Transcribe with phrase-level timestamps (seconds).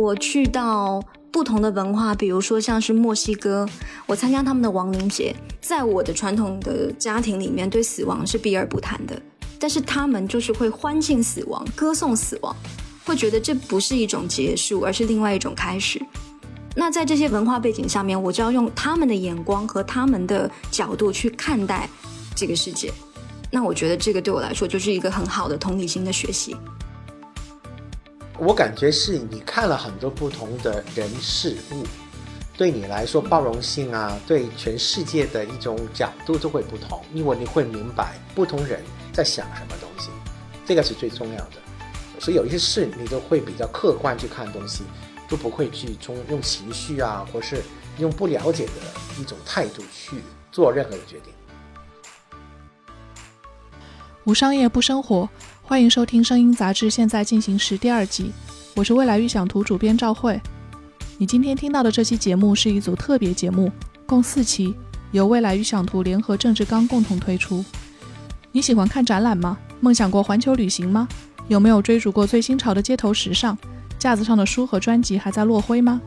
[0.00, 0.98] 我去到
[1.30, 3.68] 不同的文化，比如说像是墨西哥，
[4.06, 9.20] 我参加他们的亡灵节，在我的传统的家庭里面，对死亡是避而不谈的，
[9.58, 12.56] 但是他们就是会欢庆死亡，歌颂死亡，
[13.04, 16.00] 会觉得这不是一种结束，而是另外一种开始。
[16.74, 21.86] 那在这些文化背景下面，我就要用他们的眼光和他们的角度去看待
[22.34, 22.90] 这个世界。
[23.50, 26.56] 那我觉得这个对我来说就是一个很好的同理心的学习。
[28.40, 31.84] 我感觉是你看了很多不同的人事物，
[32.56, 40.08] 对你来说包容性啊，对全世界的一种角度都会不同，因为你会明白不同人在想什么东西，
[40.64, 41.56] 这个是最重要的。
[42.18, 44.84] 所以有一些事你都会比较客观去看东西。
[45.28, 47.62] 都不会去从用情绪啊，或是
[47.98, 48.72] 用不了解的
[49.16, 50.16] 一种态度去
[50.50, 51.32] 做任何的决定。
[54.24, 55.28] 无商业不生活，
[55.70, 58.32] 欢迎收听《声音杂志》现在进行时第二集，
[58.74, 60.40] 我是未来预想图主编赵慧。
[61.16, 63.70] 你今天听到的这期节目是一组特别节目，
[64.04, 64.74] 共四期，
[65.12, 67.64] 由未来预想图联合郑志刚共同推出。
[68.50, 69.56] 你喜欢看展览吗？
[69.78, 71.06] 梦想过环球旅行吗？
[71.46, 73.56] 有没有追逐过最新潮的街头时尚？
[73.96, 76.00] 架子上的书和专辑还在落灰吗？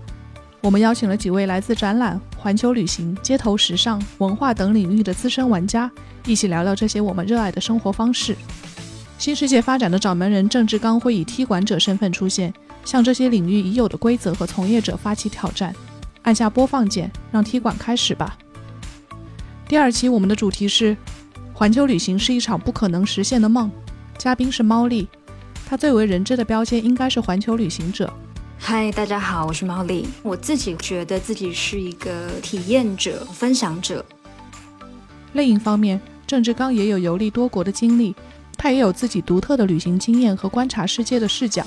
[0.59, 5.89] 我们邀请了几位来自展览、环球旅行、街头时尚、文化等领域的资深玩家，
[6.25, 8.35] 一起聊聊这些我们热爱的生活方式。
[9.23, 15.73] 新世界发展的掌门人郑志刚会以踢馆者身份出现，向这些领域已有的规则和从业者发起挑战。
[16.23, 18.37] 按下播放键，让踢馆开始吧。
[19.65, 20.97] 第二期我们的主题是：
[21.53, 23.71] 环球旅行是一场不可能实现的梦。
[24.17, 25.07] 嘉宾是猫丽。
[25.65, 28.13] 他最为人知的标签应该是环球旅行者。
[28.59, 30.05] 嗨，大家好，我是猫丽。
[30.21, 34.05] 我自己觉得自己是一个体验者、分享者。
[35.31, 38.13] 另一方面，郑志刚也有游历多国的经历，
[38.57, 41.65] 他也有自己独特的旅行经验和观察世界的视角。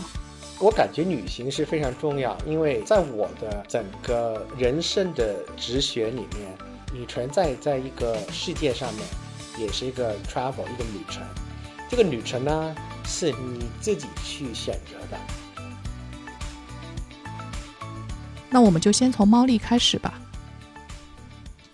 [0.58, 6.56] 我感觉旅行是非常重要，因为在我的整个人生的哲学里面，
[6.92, 9.04] 你存在在一个世界上面，
[9.58, 11.22] 也是一个 travel 一个旅程。
[11.88, 12.74] 这个旅程呢？
[13.08, 15.16] 是你自己去选择的。
[18.50, 20.20] 那我们就先从猫丽开始吧。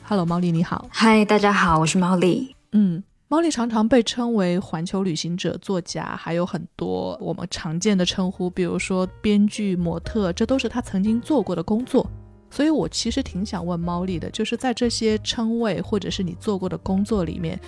[0.02, 0.86] Hello，猫丽你好。
[0.90, 2.54] 嗨，大家好，我是猫丽。
[2.72, 3.02] 嗯，
[3.32, 12.06] 猫丽常常被称为环球旅行者、作家，还有很多我们常见的称呼，比如说编剧、模特，这都是他曾经做过的工作。
[12.50, 17.59] 所以我其实挺想问猫丽的，就是在这些称谓或者是你做过的工作里面，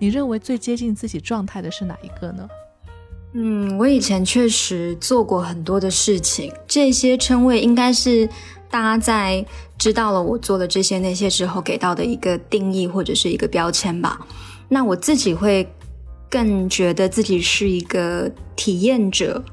[0.00, 2.48] 你认为最接近自己状态的是哪一个呢？
[3.34, 8.28] 嗯，我以前确实做过很多的事情，这些称谓应该是
[8.68, 9.46] 大家在
[9.78, 14.26] 知道了我做的这些那些之后给到的一个定义或者是一个标签吧。
[14.72, 15.70] 那我自己会
[16.30, 19.44] 更觉得自己是一个体验者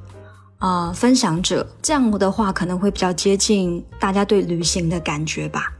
[0.59, 5.73] 啊，分享者，这样的话可能会比较接近大家对旅行的感觉吧。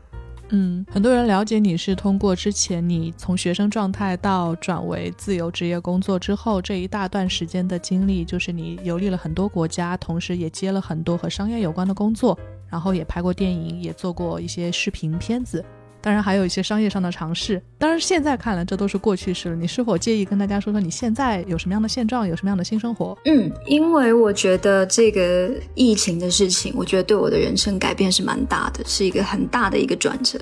[0.50, 15.64] 嗯，很多人了解你是通过之前你从学生状态到转为自由职业工作之后这一大段时间的经历，就是你游历了很多国家，同时也接了很多和商业有关的工作，然后也拍过电影，也做过一些视频片子。
[16.02, 19.56] 当然还有一些商业上的尝试，当然现在看来这都是过去式了。
[19.56, 23.18] 你是否介意跟大家说说你现在有什么样的现状，有什么样的新生活？
[23.26, 30.40] 嗯，因为我觉得这个疫情的事情，我觉得对我的人生改变是蛮大的，是一个很大的一个转折。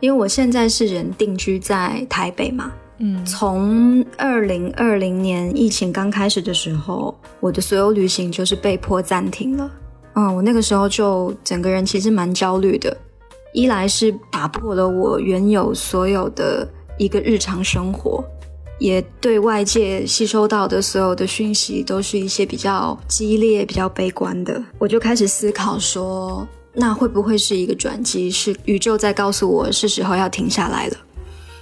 [0.00, 9.70] 因为我现在是人定居在台北嘛，嗯，从二零二零年疫情刚开始的时候，我的所有旅行就是被迫暂停了。
[10.14, 12.96] 嗯，我那个时候就整个人其实蛮焦虑的。
[13.54, 18.22] 一来是打破了我原有所有的一个日常生活，
[18.80, 24.60] 也对外界吸收到的所有的讯息都是一些比较激烈、比较悲观的。
[24.76, 28.28] 我就开始思考说，那会不会是一个转机？
[28.28, 30.96] 是宇宙在告诉我是时候要停下来了？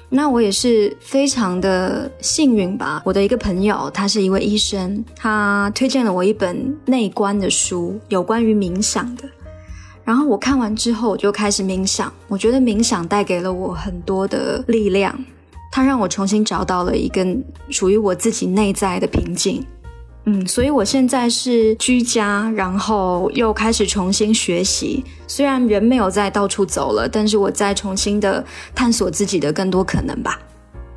[0.08, 3.02] 那我也是非常的幸运吧。
[3.04, 9.24] 我的一个朋友，他是一位医生，他推荐了我一本内观的书，有关于冥想的。
[10.04, 12.12] 然后我看完之后，我就开始冥想。
[12.28, 15.16] 我觉得冥想带给了我很多的力量，
[15.70, 17.24] 它让我重新找到了一个
[17.70, 19.64] 属于我自己内在的平静。
[20.24, 25.04] 嗯，所以我现在是居家，然后又开始重新学习。
[25.26, 30.38] 虽然人没有再到处走了，但是我在重新的探索自己的更多可能吧。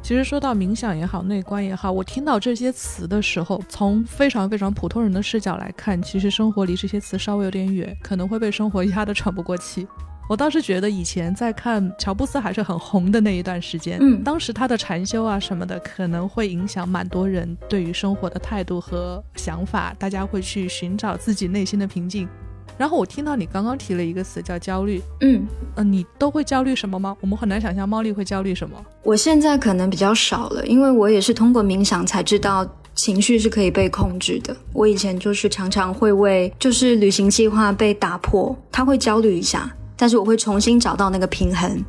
[0.06, 9.88] 其实说到冥想也好，内观也好，我听到这些词的时候，从非常非常普通人的视角来看，其实生活离这些词稍微有点远，可能会被生活压得喘不过气。
[10.30, 22.30] 我倒是觉得以前在看乔布斯还是很红的那一段时间，嗯，当时他的禅修啊什么的，可能会影响蛮多人对于生活的态度和想法，大家会去寻找自己内心的平静。
[22.78, 27.16] 然后我听到你刚刚提了一个词叫焦虑，嗯，呃，你都会焦虑什么吗？
[27.22, 28.76] 我们很难想象猫力会焦虑什么。
[29.04, 34.56] 我现在可能比较少了，因为我也是通过冥想才知道情绪是可以被控制的。
[34.74, 41.84] 我以前就是常常会为就是旅行计划被打破，他会焦虑一下，但是我会重新找到那个平衡。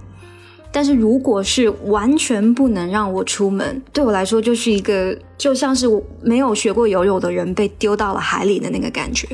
[0.70, 9.26] 但是如果是完全不能让我出门，对我来说就是一个就像是我没有学过游泳的人被丢到了海里的那个感觉。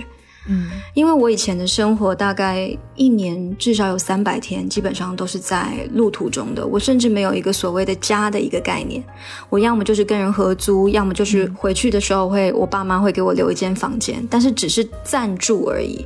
[0.48, 6.66] 嗯，因为我以前的生活大概一年至少有三百天，基本上都是在路途中的。
[6.66, 9.02] 我甚至没有一个所谓的家的一个概念。
[9.48, 16.04] 我要么就是跟人合租，要么就是回去的时候会我爸妈会给我留一间房间，但是只是暂住而已。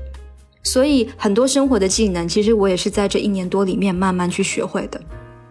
[0.63, 5.01] 所以很多生活的技能，其实我也是在这一年多里面慢慢去学会的。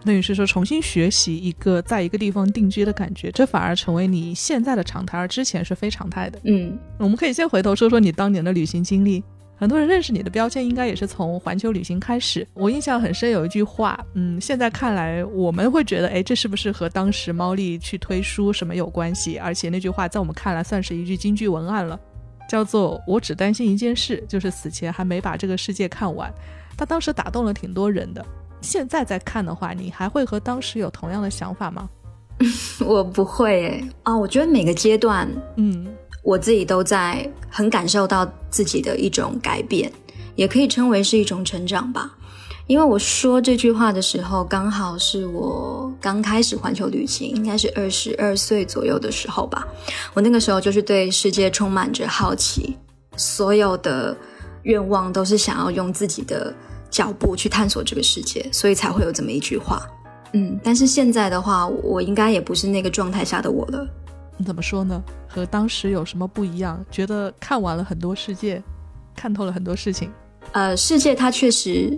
[0.06, 6.40] 等于是说重新学习一个在一个地方定居的感觉，这反而成为你现在的常态，而之前是非常态的。
[6.44, 9.22] 嗯，我们可以先回头说说你当年的旅行经历。
[9.58, 12.46] 很多人认识你的标签应该也是从环球旅行开始。
[12.52, 19.38] 我印象很深，有一句话，嗯，现在看来我们会觉得，哎，这是不是和当时猫莉去推书什么有关系？
[19.38, 21.98] 而且那句话在我们看来算是一句京剧文案了，
[22.46, 26.30] 叫做“我只担心一件事，就是死前还没把这个世界看完”。
[26.76, 28.22] 他当时打动了挺多人的。
[28.66, 31.88] 现在再看的话，你还会和当时有同样的想法吗？
[32.84, 35.86] 我不会诶啊，我觉得每个阶段，嗯，
[36.24, 39.90] 我自己都在很感受到自己的一种改变，
[40.34, 42.12] 也可以称为是一种成长吧。
[42.66, 49.64] 因为我说这句话的时候，刚好是我刚开始环球旅行，应该是二十二岁左右的时候吧。
[50.12, 52.76] 我那个时候就是对世界充满着好奇，
[53.16, 54.14] 所有的
[54.64, 56.52] 愿望都是想要用自己的。
[56.96, 59.86] 脚步去探索这个世界，所以才会有这么一句话。
[60.32, 63.86] 嗯，但是现在的话，我应该也不是那个状态下的我了。
[64.38, 65.04] 你怎么说呢？
[65.28, 66.82] 和当时有什么不一样？
[66.90, 68.62] 觉得看完了很多世界，
[69.14, 70.10] 看透了很多事情。
[70.52, 71.92] 呃，世界它确实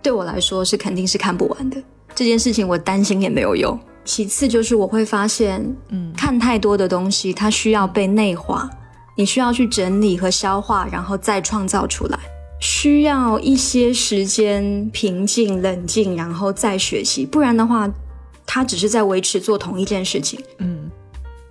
[0.00, 1.82] 对我来说是肯定是看不完的。
[2.14, 3.76] 这件事情我担心也没有用。
[4.04, 8.70] 其次就是我会发现，嗯，看太多的东西，它需要被内化，
[9.16, 12.20] 你需要去整理和消化，然后再创造出来。
[12.64, 17.86] 需要一些时间平静、冷静，然后再学习，不然的话，
[18.46, 20.42] 他只是在维持做同一件事情。
[20.56, 20.90] 嗯，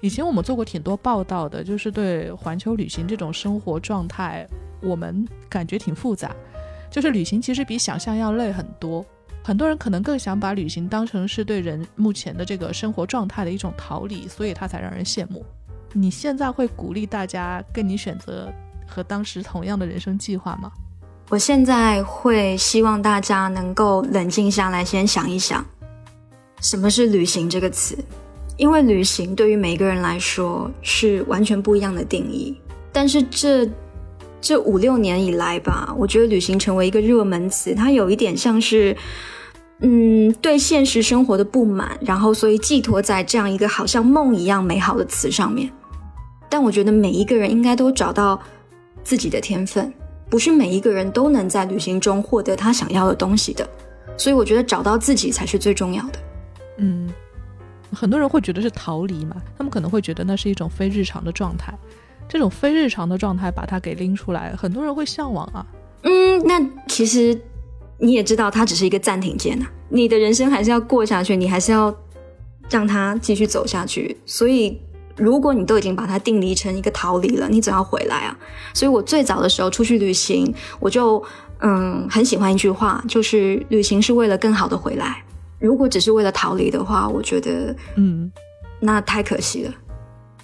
[0.02, 4.48] 以前我们做过挺多报道的，就是对环球旅行这种生活状态，
[4.82, 6.36] 我们感觉挺复杂。
[6.90, 9.06] 就是旅行其实比想象要累很多，
[9.44, 15.46] 很多人可能更想把旅行当成是对人目前的这个生活状态的一种逃离，所以他才让人羡慕。
[15.94, 18.52] 你现在会鼓励大家跟你选择
[18.88, 20.72] 和当时同样的人生计划吗？
[21.34, 25.66] 我现在会希望大家能够冷静下来，先想一想，
[26.62, 27.98] 什么是旅行这个词？
[28.56, 32.56] 因为旅行对于每个人来说是完全不一样的定义。
[32.92, 33.68] 但是这
[34.40, 38.96] 这五六年以来吧，我觉得旅行成为一个热门词，它有一点像是，
[39.80, 45.68] 嗯，对现实生活的不满，然后所以寄托在这样一个好像梦一样美好的词上面。
[46.48, 48.40] 但我觉得每一个人应该都找到
[49.04, 49.92] 自己的天分。
[50.34, 53.70] 不是每一个人都能在旅行中获得他想要的东西的，
[54.18, 56.20] 所以我觉得找到自己才是最重要的。
[56.78, 57.08] 嗯，
[57.92, 61.72] 很多人会觉得是逃离嘛，他们可能会觉得那是一种非日常的状态，
[62.28, 65.64] 这种非日常的状态把它给拎出来，很多人会向往啊。
[66.02, 67.40] 嗯，那其实
[68.00, 71.96] 你也知道，它只是一个暂停键啊，你的人生还是要过下去，你还是要
[72.72, 74.82] 让它继续走下去，所以。
[75.16, 78.38] 如果你都已经把它定离成一个逃离了，你总要回来啊。
[78.74, 81.24] 所以我最早的时候出去旅行，我就
[81.60, 85.24] 嗯很喜欢一句话，就是旅行是为了更好的回来。
[85.60, 88.32] 如果只是为了逃离的话，我觉得嗯
[88.80, 89.74] 那太可惜了。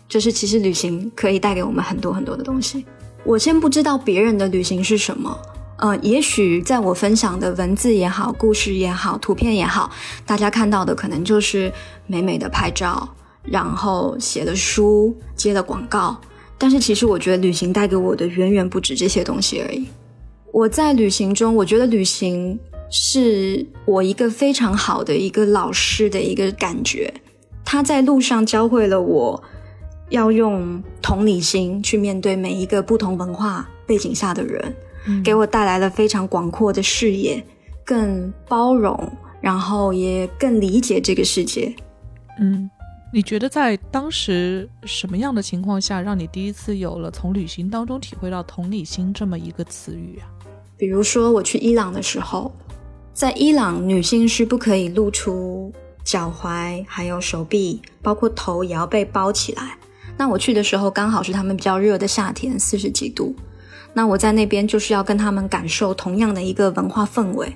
[0.08, 2.86] 就是其实旅行可以带给我们很多很多的东西。
[3.24, 5.38] 我先不知道别人的旅行是什么，
[5.78, 9.92] 呃，也许在我分享的文字也好、故事也好、图片也好，
[10.26, 11.72] 大家看到的可能就是
[12.08, 13.08] 美美的拍照。
[13.44, 16.20] 然后写了书，接了广告，
[16.58, 19.88] 但是其实我觉得旅行带给我的远远不止这些东西而已。
[20.52, 27.14] 我在旅行中，我觉得旅行是我一个非常好的一个老师的一个感觉。
[27.64, 29.44] 他在路上教会了我
[30.10, 34.76] 要用同理心去面对每一个不同文化背景下的人，
[35.24, 37.44] 给我带来了非常广阔的视野，
[37.86, 41.74] 更包容，然后也更理解这个世界。
[42.40, 42.70] 嗯。
[43.12, 50.30] 你觉得在当时什么样的情况下，让你第一次有了从旅行当中体会到同理心这么一个词语啊？
[50.78, 52.52] 比如说我去伊朗的时候，
[53.12, 55.74] 在伊朗女性是不可以露出
[56.04, 59.76] 脚踝，还有手臂，包括头也要被包起来。
[60.16, 63.36] 那我去的时候刚好是他们比较热的夏天，四十几度。
[63.92, 67.52] 那我在那边就是要跟他们感受同样的一个文化氛围。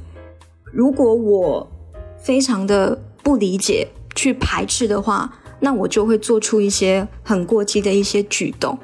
[0.72, 1.72] 如果我
[2.18, 5.32] 非常的不理解、去排斥的话，
[5.64, 8.78] 那我就会做出一些很过激的一些举动。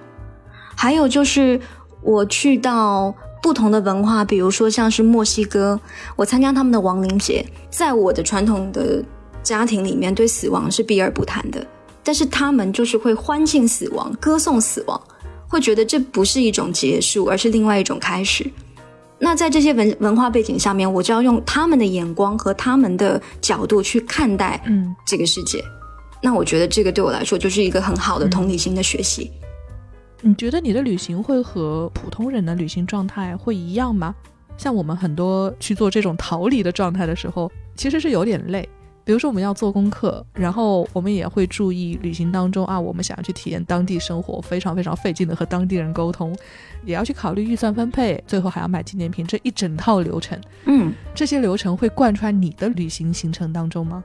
[0.77, 1.59] 还有就是
[2.01, 5.77] 我去到不同的文化，比如说像是墨西哥，
[6.15, 9.03] 我参加他们的亡灵节，在我的传统的
[9.43, 11.67] 家庭里面，对死亡是避而不谈的。
[12.01, 14.99] 但是他们就是会欢庆死亡，歌颂死亡，
[15.49, 18.49] 会觉得这不是一种结束，而是另外一种开始。
[19.19, 25.61] 那在这些文文化背景下面，我就要用他们的眼光和他们的角度去看待嗯这个世界。
[26.21, 29.31] 那我觉得这个对我来说就是一个很好的同理心的学习。
[30.21, 34.13] 你觉得你的旅行会和普通人的旅行状态会一样吗？
[34.57, 38.67] 像我们很多去做这种逃离的状态的时候，其实是有点累。
[39.05, 46.35] 比如说我们要做功课，然后我们也会注意旅行当中啊，我们想要去体验当地生活，非常非常费劲的和当地人沟通，
[46.85, 54.03] 也要去考虑预算分配，最后还要买纪念品，这一整套流程，嗯这些流程会贯穿你的旅行行程当中吗？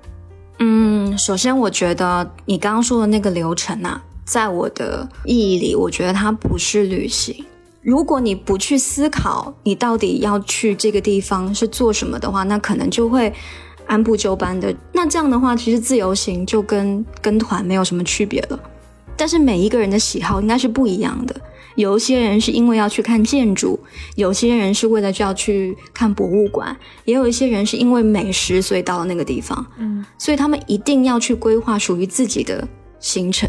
[0.58, 7.44] 嗯，首先我觉得你刚刚说的那个流程啊，在我的意义里，我觉得它不是旅行。
[7.82, 13.30] 如果你不去思考你到底要去这个地方是做什么的话，那可能就会
[13.86, 14.74] 按部就班的。
[14.92, 18.58] 那这样的话，其实自由行就跟跟团没有什么区别了。
[19.16, 21.36] 但是每一个人的喜好应该是不一样的。
[21.76, 23.78] 有一些人是因为要去看建筑，
[24.16, 29.66] 有些人是为了就要去看博物馆，也有一些人是因为美食所以到了那个地方。
[29.78, 32.66] 嗯所以他们一定要去规划属于自己的
[33.00, 33.48] 行程。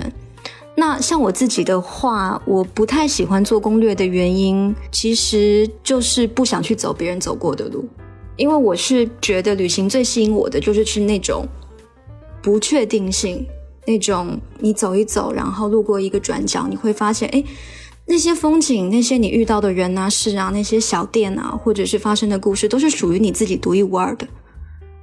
[0.77, 7.87] 那像我自己的话，我不太喜欢做攻略的原因，其实就是不想去走别人走过的路，
[8.35, 11.47] 因为我是觉得旅行最吸引我的就是是那种
[12.41, 13.45] 不确定性，
[13.87, 17.41] 那种你走一走，然后路过一个转角，你会发现，哎，
[18.07, 24.27] 那些风景，那些你遇到的人啊、事啊，那些小店啊，或者是发生的故事，都是属于你自己独一无二的。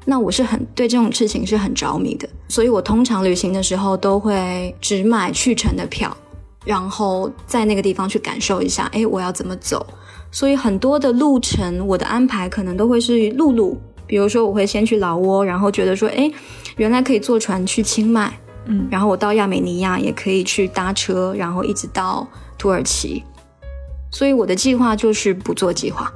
[0.05, 6.17] 那我是很对这种事情是很着迷的，所以我通常旅行的时候都会只买去程的票，
[6.65, 9.87] 然后在那个地方去感受一下，哎，我要怎么走。
[10.31, 16.31] 所以很多的路程，我的安排可能都会是陆路，比如说我会先去老挝，然后觉得说，哎，
[16.77, 18.33] 原来可以坐船去清迈，
[18.67, 22.27] 嗯然后我到亚美尼亚也可以去搭车，然后一直到
[22.63, 23.25] 土耳其。
[24.13, 26.13] 所以我的计划就是不做计划。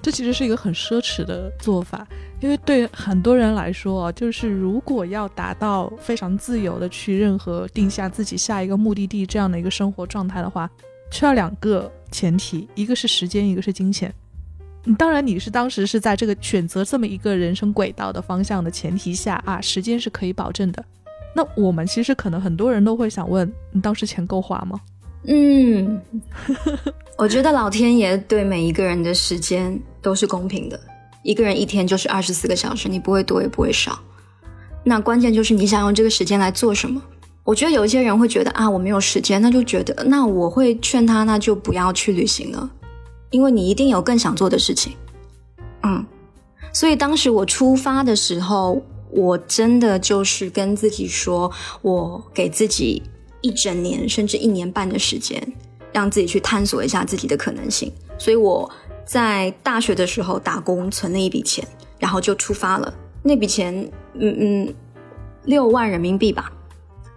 [0.00, 2.06] 这其实是一个很奢侈的做法，
[2.40, 10.70] 因为对很多人来说啊，就是如果要达到非常自由的去任何定下自己下一个目的地这样的一个生活状态的话，
[11.10, 14.10] 需要两个前提，一个是时间，一个是金钱。
[14.96, 20.82] 当然，你是当时是在这个选择这么一个人生轨道的方向的前提下啊，时间是可以保证的。
[21.34, 24.80] 那我们其实可能很多人都会想问，你当时钱够花吗？
[25.24, 26.00] 嗯，
[27.18, 30.80] 我觉得老天爷对每一个人的时间都是公平的，
[31.22, 33.98] 一个人一天就是二十四个小时，你不会多也不会少。
[34.82, 37.02] 那关键就是你想用这个时间来做什么。
[37.44, 42.70] 我觉得有一些人会觉得啊，我没有时间，那就觉得那我会劝他，那就不要去旅行了，
[43.30, 44.94] 因为你一定有更想做的事情。
[45.82, 46.04] 嗯，
[46.72, 51.50] 所以当时我出发的时候，我真的就是跟自己说，
[51.82, 53.02] 我给自己
[53.40, 55.40] 一整年甚至一年半的时间，
[55.92, 57.92] 让自己去探索一下自己的可能性。
[58.18, 58.70] 所以我
[59.04, 61.66] 在大学的时候打工存了一笔钱，
[61.98, 62.92] 然后就出发了。
[63.22, 63.74] 那笔钱，
[64.14, 64.74] 嗯嗯，
[65.44, 66.52] 六万人民币吧。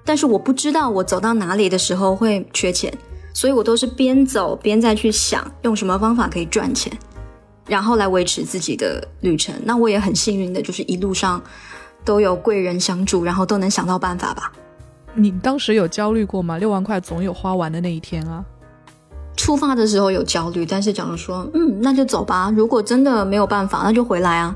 [0.06, 2.94] 但是我不知道我走到哪里的时候会缺钱，
[3.34, 6.92] 所以我都是边走边再去想用什么方法可以赚钱，
[7.68, 9.56] 然后来维持自己的旅程。
[9.64, 11.42] 那我也很幸运的，就是一路上
[12.04, 14.52] 都有贵人相助，然后都能想到办法吧。
[15.16, 16.58] 你当时有焦虑过吗？
[16.58, 18.44] 六万块总有花完的那一天啊。
[19.36, 22.52] 出发的时候有焦虑，但是假如说，嗯，那就走吧。
[22.56, 24.56] 如果真的没有办法，那就回来啊。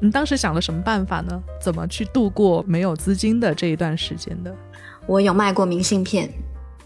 [0.00, 1.42] 你当时想了什么办法呢？
[1.60, 4.54] 怎么去度过没有资金的这一段时间的？
[5.06, 6.28] 我有卖过明信片，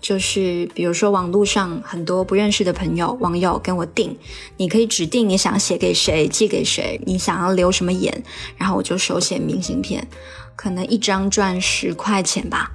[0.01, 4.17] 就是比如说网络上很多不认识的朋友、网友跟我订，
[4.57, 8.23] 你可以指定你想写给谁、寄给谁，你想要留什么言，
[8.57, 10.07] 然后我就手写明信片，
[10.55, 12.71] 可能一张赚十块钱吧。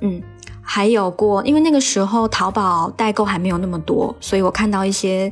[0.00, 0.22] 嗯，
[0.62, 5.30] 还有过，因为那个时候淘宝代购还没有那么多，所以我看到一些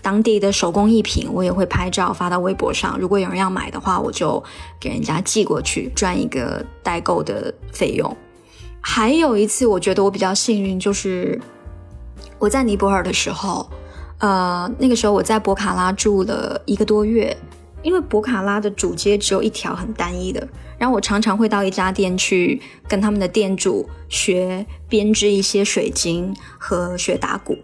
[0.00, 2.98] 当地的手工艺品，我也会拍照发到微博上。
[2.98, 4.42] 如果有人要买的话，我就
[4.78, 8.16] 给人家寄过去，赚一个代购的费用。
[8.80, 11.40] 还有一次，我觉得我比较幸运，就是
[12.38, 13.68] 我在尼泊尔的时候，
[14.18, 17.36] 呃，那个时候我在博卡拉住了一个多月，
[17.86, 27.56] 因为博卡拉的主街只有一条很单一的，然后我常常会到一家店去跟他们的店主学编织一些水晶和学打鼓。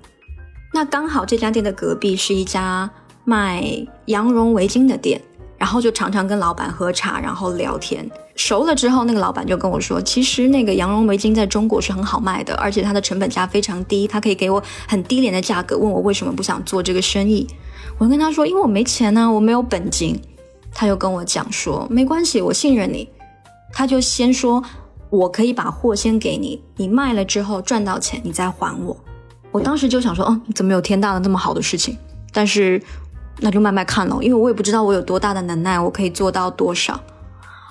[0.72, 2.88] 那刚好这家店的隔壁是一家
[3.24, 3.64] 卖
[4.06, 5.20] 羊绒围巾的店，
[5.58, 8.08] 然后就常常跟老板喝茶，然后聊天。
[8.36, 15.76] 熟了之后，那个老板就跟我说，其实那个羊绒围巾在中国是很好卖的，而且它的成本价非常低，他可以给我很低廉的价格。
[15.76, 17.44] 问我为什么不想做这个生意，
[18.02, 20.20] 我跟他说，因为我没钱呢，我没有本金。
[20.74, 23.08] 他就跟我讲说，没关系，我信任你。
[23.72, 24.60] 他就先说，
[25.08, 28.96] 我可以把货先给你，你卖了之后赚到钱，你再还我。
[29.52, 31.96] 我当时就想说，嗯，怎么有天大的那么好的事情？
[32.32, 32.82] 但是
[33.38, 36.98] 那就慢慢看喽，因为我也不知道我有多大的能耐，我可以做到多少。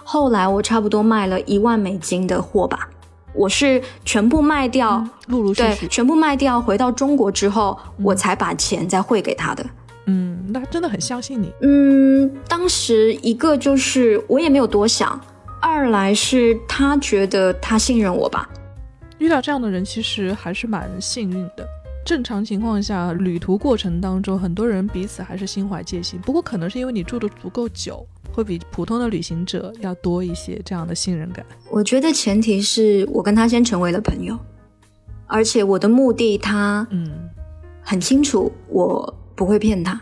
[0.06, 2.88] 后来我差不多卖了一万美金的货吧，
[3.34, 9.66] 我是全部卖掉，陆陆续对，续，全部卖掉，回到中国之后，我才把钱再汇给他的。
[10.12, 11.54] 嗯，那真的很相信你。
[11.62, 15.20] 嗯，当时一个就是我也没有多想，
[15.62, 18.50] 二来是他觉得他信任我吧。
[19.20, 21.66] 遇到这样的人，其实还是蛮幸运的。
[22.04, 26.20] 正常情况下，旅途过程当中，很多人彼此还是心怀戒心。
[26.22, 28.04] 不过，可能是因为你住的足够久，
[28.34, 31.46] 会比普通的旅行者要多一些这样的信任感。
[31.70, 34.36] 我觉得前提是我跟他先成为了朋友，
[35.28, 37.30] 而且我的目的他嗯
[37.84, 40.00] 很清楚，我不会骗他。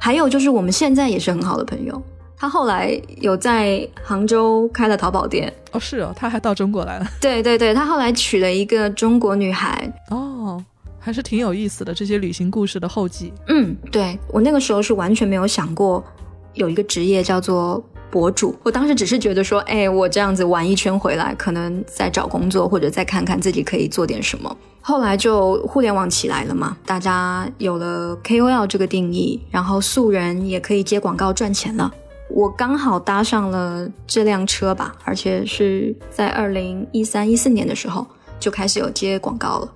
[0.00, 2.02] 还有就是我们现在也是很好的朋友。
[2.38, 7.06] 他后来有在杭州开了淘宝店，哦，是哦，他还到中国来了。
[7.20, 10.64] 对对对，他后来娶了一个中国女孩，哦，
[10.98, 13.30] 还是挺有意思的这些旅行故事的后记。
[13.48, 16.02] 嗯，对我那个时候是完全没有想过
[16.54, 18.54] 有一个职业叫做博主。
[18.62, 24.56] 我当时只是觉得说，哎，我这样子玩一圈回来，可能再找工作或者再看看自己可以做点什么。
[24.80, 31.92] 后来就互联网起来了嘛，大家有了 KOL 这个定义，然后素人也可以接广告赚钱了。
[32.30, 38.06] 我刚好搭上了这辆车吧，而且是在二零一三一四年的时候
[38.38, 39.72] 就开始有接广告了。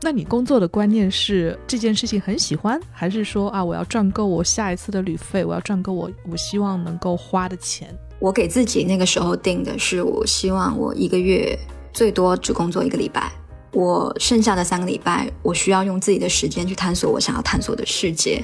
[0.00, 7.88] 那你工作的观念是这件事情很喜欢，还是说啊，我要赚够我下一次的旅费，我要赚够我我希望能够花的钱？
[8.20, 11.58] 我给自己那个时候定的是，我希望我一个月
[11.92, 13.32] 最多只工作一个礼拜，
[13.72, 18.42] 我剩下的三个礼拜，我需要用自己的时间去探索我想要探索的世界。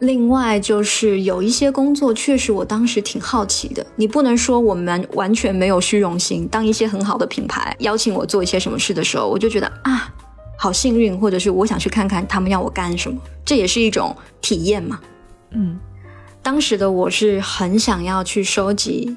[0.00, 3.86] 另外就是有一些工作，确实我当时挺好奇的。
[3.96, 6.46] 你不能说我们完全没有虚荣心。
[6.48, 10.12] 当一些很好的品牌邀请我做一些什么事的时候，我就觉得啊，
[10.62, 15.00] 好幸运，或者是我想去看看他们要我干什么，这也是一种体验嘛。
[15.50, 15.76] 嗯，
[16.40, 19.16] 当时的我是很想要去收集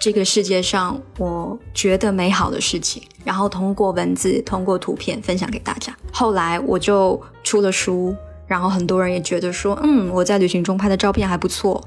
[0.00, 5.96] 这个世界上我觉得美好的事情，然后通过文字、通过图片分享给大家。
[6.12, 8.12] 后来我就出了书，
[8.48, 11.80] 然后很多人也觉得说，嗯，我在旅行中拍的照片还不错，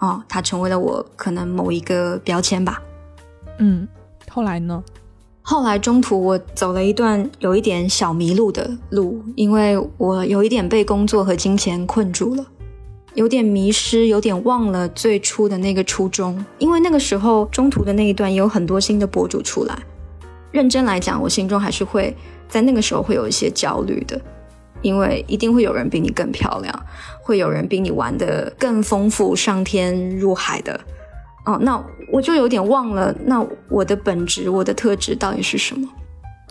[0.00, 2.82] 哦，它成为了我可能某一个标签吧。
[3.58, 3.86] 嗯，
[4.28, 4.82] 后来呢？
[5.50, 12.44] 后来中途我走了一段有一点小迷路的路，因为我有一点被工作和金钱困住了。
[13.14, 16.44] 有点迷失，有点忘了最初的那个初衷。
[16.58, 19.74] 因为那个时候中途的那一段也有很多新的博主出来，
[20.50, 22.14] 认真来讲，我心中还是会
[22.46, 24.20] 在那个时候会有一些焦虑的，
[24.82, 26.84] 因为一定会有人比你更漂亮，
[27.22, 30.78] 会有人比你玩的更丰富、上天入海的。
[31.46, 35.88] 哦，那我就有点忘了，那我的本质、我的特质到底是什么？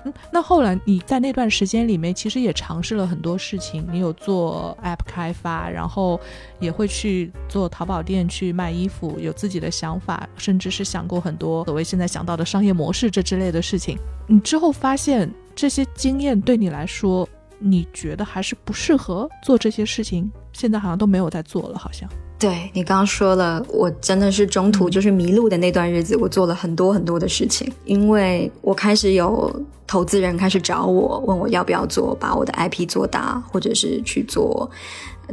[0.05, 3.85] 嗯，那后来你在那段时间里面，其实也尝试了很多事情。
[3.91, 6.19] 你有做 App 开发，然后
[6.59, 13.97] 也会去做淘宝店去卖衣服，有自己的想法，甚至是想过很多所谓现在想到的商业模式这之类的事情。
[14.27, 22.07] 你之后发现这些经验对你来说，你觉得还是不适合做这些事情，现在好像都没有在做了，好像。
[22.39, 29.51] 对你刚刚说了，我真的是中途就是迷路的那段日子，我做了很多很多的事情，因为我开始有
[29.87, 34.69] 投资人开始找我，问我要不要做，把我的 IP 做大，或者是去做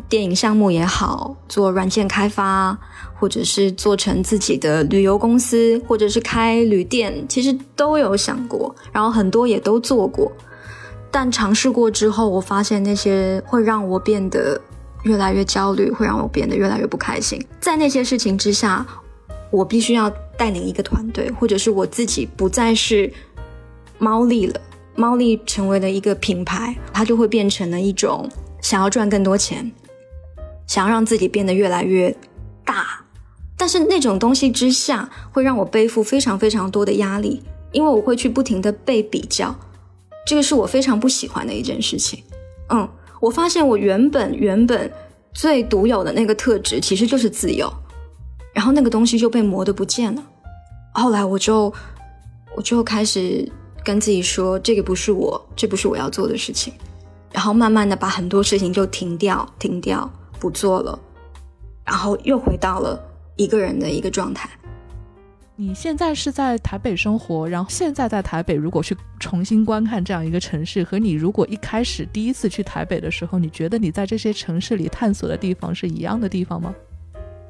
[0.09, 2.79] 电影项目也好，做软件开发，
[3.21, 10.33] 或者是做成自己的旅游公司，或者是开旅店，其实都有想过，然后很多也都做过，
[11.11, 14.59] 但尝试过之后，我发现那些会让我变得。
[15.05, 17.43] 越来越焦虑，会让我变得越来越不开心。
[17.61, 18.85] 在那些事情之下，
[19.51, 23.13] 我必须要带领一个团队，或者是我自己不再是
[23.99, 24.61] 猫力了。
[24.97, 28.29] 猫力成为了一个品牌，它就会变成了一种
[28.61, 29.71] 想要赚更多钱，
[30.67, 32.17] 想要让自己变得越来越
[32.65, 33.05] 大。
[33.57, 39.55] 但是那种东西之下，会让我背负非常非常多的压力，因为我会去不停的被比较，
[40.27, 42.23] 这个是我非常不喜欢的一件事情。
[42.71, 42.89] 嗯。
[43.25, 44.93] 我发现我原本原本
[45.33, 47.73] 最独有的那个特质其实就是自由，
[48.53, 50.23] 然后那个东西就被磨得不见了。
[50.93, 51.73] 后来我就
[52.55, 53.51] 我就开始
[53.83, 56.75] 跟自己说，这个不是我，这不是我要做的事情。
[57.33, 60.09] 然后慢慢的把很多事情就停掉、停掉，
[60.39, 60.99] 不做了，
[61.83, 63.03] 然后又回到了
[63.37, 64.51] 一个人的一个状态。
[65.57, 76.75] 你现在是在台北生活，然后现在在台北，如果去重新观看这样一个城市，和你如果一开始第一次去台北的时候，你觉得你在这些城市里探索的地方是一样的地方吗？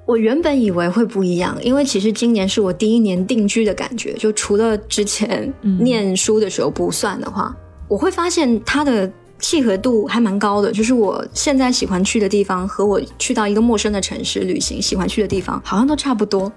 [0.05, 7.57] 我原本以为会不一样，因为其实今年是我第一年定居的感觉，就除了之前念书的时候不算的话，
[7.89, 10.71] 我会发现它的契合度还蛮高的。
[10.71, 16.53] 就是我现在喜欢去的地方，和我去到一个陌生的城市旅行喜欢去的地方，好像都差不多。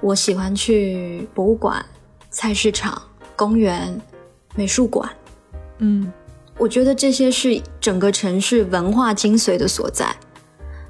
[0.00, 1.84] 我喜欢去博物馆、
[2.30, 3.00] 菜市场、
[3.36, 4.00] 公园、
[4.54, 5.08] 美术馆。
[5.78, 6.10] 嗯，
[6.58, 10.14] 我觉得这些是整个城市文化精髓的所在。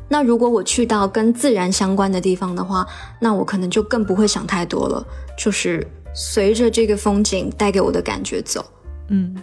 [0.08, 2.86] 那如果我去到跟自然相关的地方的话，
[3.20, 5.06] 那我可能就更不会想太多了，
[5.38, 8.64] 就是随着这个风景带给我的感觉走。
[9.08, 9.36] 嗯，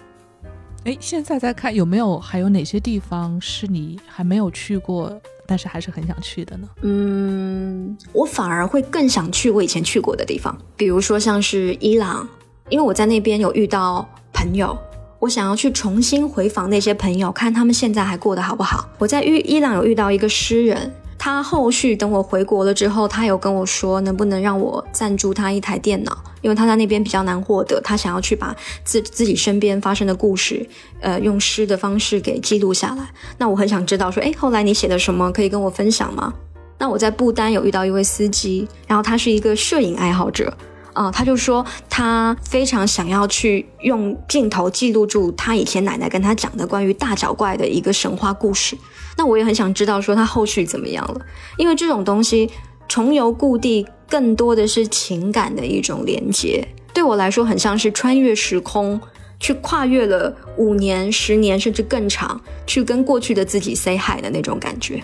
[0.84, 5.18] 哎，现在在看有没有还有哪些地方是你还没有去过？
[5.48, 6.68] 但是还是很想去的呢。
[6.82, 12.28] 嗯，我反而会更想去我以前去过的地方，比如说像是伊朗，
[12.70, 14.78] 因为我在那边有遇到朋友，
[15.20, 18.88] 我想要去重新回访那些朋友，看他们现在还过得好不好。
[18.98, 20.94] 我在遇伊朗有遇到一个诗人。
[21.18, 30.68] 他后续等我回国了之后，他有跟我说，能不能让我赞助他一台电脑，因为他在那边比较难获得，他想要去把自自己身边发生的故事，
[31.00, 33.10] 呃，用诗的方式给记录下来。
[33.38, 36.34] 那我很想知道，说，哎，后来你写的什么，可以跟我分享吗？
[36.78, 40.56] 那我在不丹有遇到一位司机，然后他是一个摄影爱好者。
[40.94, 48.76] 啊，他就说他非常想要去用镜头记录住他以前奶奶跟他讲的关于大脚怪的一个神话故事。
[49.18, 51.22] 那我也很想知道说他后续怎么样了，
[51.58, 52.50] 因为这种东西
[52.88, 59.00] 重游故地更多的是情感的一种连接，对我来说很像是穿越时空，
[59.40, 65.04] 去跨越了五年、十年甚至更长，去跟过去的自己 say hi 的那种感觉。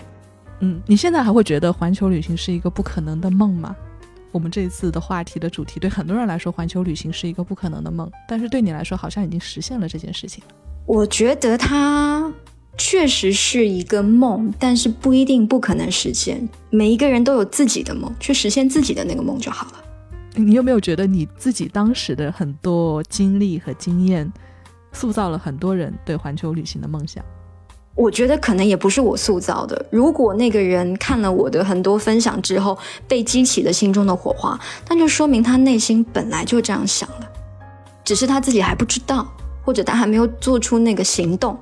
[0.60, 3.74] 嗯，你现在还会觉得环球旅行是一个不可能的梦吗？
[4.32, 10.42] 我们这一次的话题的主题，对很多人来说，环球旅行是一个不可能的梦，但是对你来说，好像已经实现了这件事情。
[10.86, 12.32] 我觉得它
[12.76, 16.48] 确实是一个梦，但是不一定不可能实现。
[16.70, 19.84] 每一个人都有自己的梦，去实现自己的那个梦就好了。
[20.34, 24.30] 你有没有觉得你自己当时的很多经历和经验，
[24.92, 27.24] 塑造了很多人对环球旅行的梦想？
[27.94, 29.86] 我觉得可能也不是我塑造的。
[29.88, 34.58] 如果那个人看了我的很多分享之后，被激起了心中的火花，
[34.88, 37.30] 那就说明他内心本来就这样想了，
[38.04, 39.32] 只是他自己还不知道，
[39.64, 41.56] 或者他还没有做出那个行动。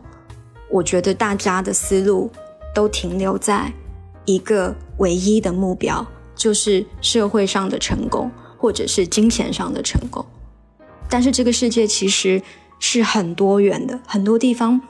[0.72, 2.30] 我觉得大家的思路
[2.74, 3.70] 都停留在
[4.24, 6.04] 一个唯一的目标，
[6.34, 10.24] 就是社会上的成功，或者是金钱上的成功。
[11.10, 12.42] 但是这个世界其实
[12.80, 14.80] 是很多元的，很多地方。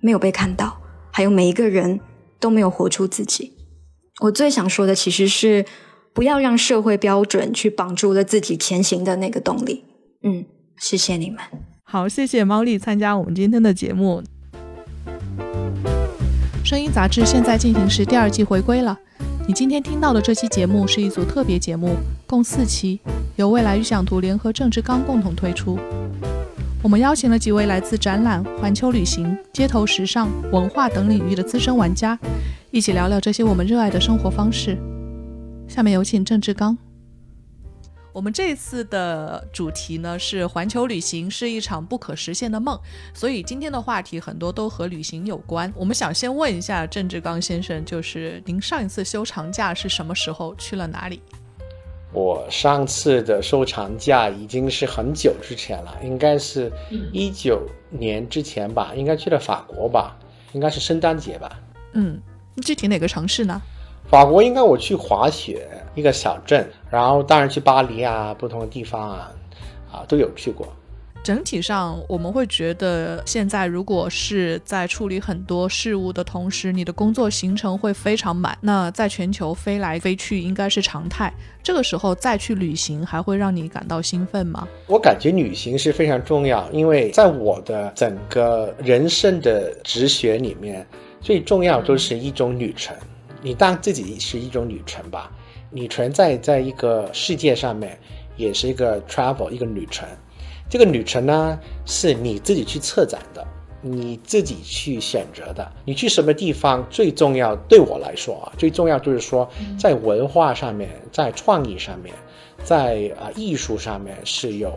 [0.00, 0.76] 没有被看到，
[1.10, 1.98] 还有每一个人
[2.38, 3.52] 都没有活出自己。
[4.20, 5.64] 我最想说的其实是，
[6.12, 9.84] 不要让社会标准去绑住了自己前行的那个动力。
[10.22, 10.44] 嗯，
[10.76, 11.38] 谢谢你们。
[11.84, 14.22] 好，谢谢猫丽参加我们今天的节目。
[16.64, 18.98] 声音杂志现在进行时第二季回归了。
[19.46, 21.94] 你今天听到的这期节目是一组特别节目，
[22.26, 22.98] 共四期，
[23.36, 25.78] 由未来预想图联合郑志刚共同推出。
[26.82, 32.18] 我们邀请了几位来自展览、环球旅行、街头时尚、文化等领域的资深玩家，
[32.70, 34.78] 一起聊聊这些我们热爱的生活方式。
[35.68, 36.78] 下面有请郑志刚。
[38.14, 42.78] 我们这次的主题呢是环球旅行是一场不可实现的梦，
[43.12, 45.70] 所以今天的话题很多都和旅行有关。
[45.74, 50.54] 我们想先问一下郑志刚先生，就是您上一次休长假是什么时候？
[50.54, 51.20] 去了哪里？
[52.12, 56.70] 我上次的收长假已经是很久之前了，应该是
[57.12, 60.16] 一九年之前吧，应该去了法国吧，
[60.52, 61.50] 应该是圣诞节吧。
[61.94, 62.22] 嗯，
[62.62, 63.60] 具体哪个城市呢？
[64.08, 69.30] 法国应该我去滑雪一个小镇，然后当然去巴黎啊，不同的地方啊，
[69.92, 70.66] 啊都有去过。
[71.22, 78.58] 整体上，我们会觉得现在如果是在处理很多事务的同时，你的工作行程会非常满。
[78.60, 81.32] 那在全球飞来飞去应该是常态。
[81.62, 84.68] 这个时候再去旅行，还会让你感到兴奋吗？
[84.86, 90.86] 我感觉旅行是非常重要，因为在我的整个人生的哲学里面，
[91.22, 92.94] 最重要都是一种旅程。
[93.40, 95.32] 你当自己是一种旅程吧，
[95.76, 97.98] 你存在在一个世界上面，
[98.36, 100.08] 也是一个 travel 一个旅程。
[100.70, 103.44] 这个旅程呢，是你自己去策展的，
[103.82, 105.68] 你自己去选择的。
[105.84, 107.56] 你去什么地方最重要？
[107.68, 112.14] 对我来说啊，最重要就是说，在文化上面，在创意上面，
[112.62, 114.72] 在啊艺术上面是有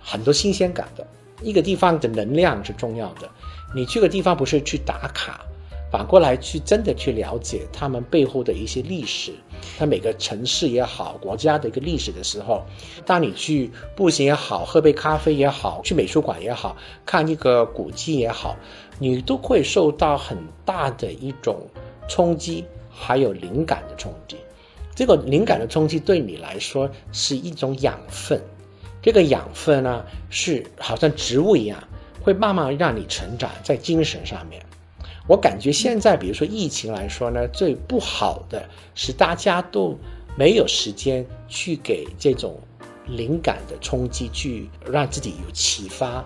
[0.00, 1.06] 很多新鲜感的。
[1.42, 3.28] 一个地方的能量是重要的，
[3.74, 5.44] 你去个地方不是去打卡，
[5.90, 9.32] 反过来去真的去了解他们背后的一些历史，
[9.78, 12.62] 它每个城市也好，国家的一个历史的时候，
[13.06, 18.54] 当你去步行也好，喝杯咖啡也好，去美术馆也好，看一个古迹也好，
[18.98, 21.66] 你都会受到很大的一种
[22.06, 24.36] 冲击，还有灵感的冲击。
[24.94, 28.38] 这个灵感的冲击对你来说是一种养分，
[29.00, 31.82] 这个养分呢是好像植物一样，
[32.20, 34.60] 会慢慢让你成长在精神上面。
[35.28, 39.94] 我感觉现在，比如说疫情来说呢，最不好的是大家都
[40.38, 42.58] 没有时间去给这种
[43.06, 46.24] 灵感的冲击，去让自己有启发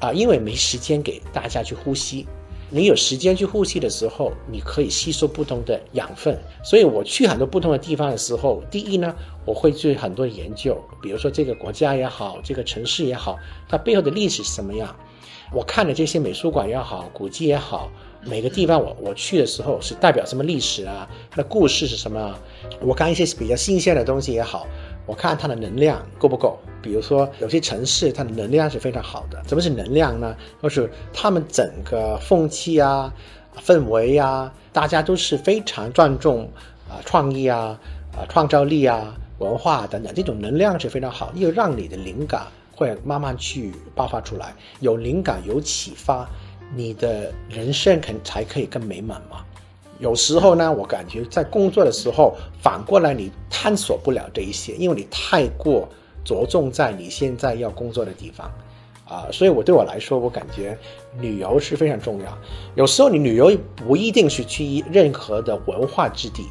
[0.00, 2.26] 啊，因为没时间给大家去呼吸。
[2.68, 6.38] 你有时间去呼吸的时候，你可以吸收不同的养分。
[6.62, 9.14] 所以我去很多不同的地方的时候，第一呢，
[9.46, 14.94] 我会做很多研究，比如说这个国家也好，这个城市也好，它背后的历史是什么样。
[15.52, 17.88] 我看的这些美术馆也好，古迹也好，
[18.28, 21.08] 每个地方我我去的时候是代表什么历史啊？
[21.30, 22.36] 它的故事是什么？
[22.80, 24.66] 我看一些比较新鲜的东西也好。
[25.06, 26.58] 我看它的能量够不够？
[26.82, 29.40] 比如说有些城市它的能量是非常好的。
[29.46, 30.36] 什么是能量呢？
[30.60, 33.14] 就是他们整个风气啊、
[33.64, 36.50] 氛围啊，大家都是非常注重
[36.88, 37.78] 啊创意啊、
[38.12, 44.52] 啊创造力啊、文化等等，这种能量是非常好，又让你的灵感会慢慢去爆发出来。
[44.80, 46.28] 有灵感有启发，
[46.74, 49.44] 你的人生肯才可以更美满嘛。
[49.98, 55.88] 有时候呢，我感觉在工作的时候，反过来你探索不了这一些，因为你太过
[56.22, 58.50] 着重在你现在要工作的地方，
[59.08, 60.76] 啊，所以我对我来说，我感觉
[61.18, 62.38] 旅游是非常重要。
[62.74, 66.44] 有时候你旅游不一定是去任何的文化之地，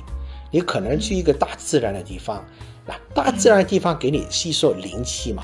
[0.50, 2.44] 你可能去一个大自然的地方，
[2.88, 5.44] 那大自然的地方给你吸收灵气嘛，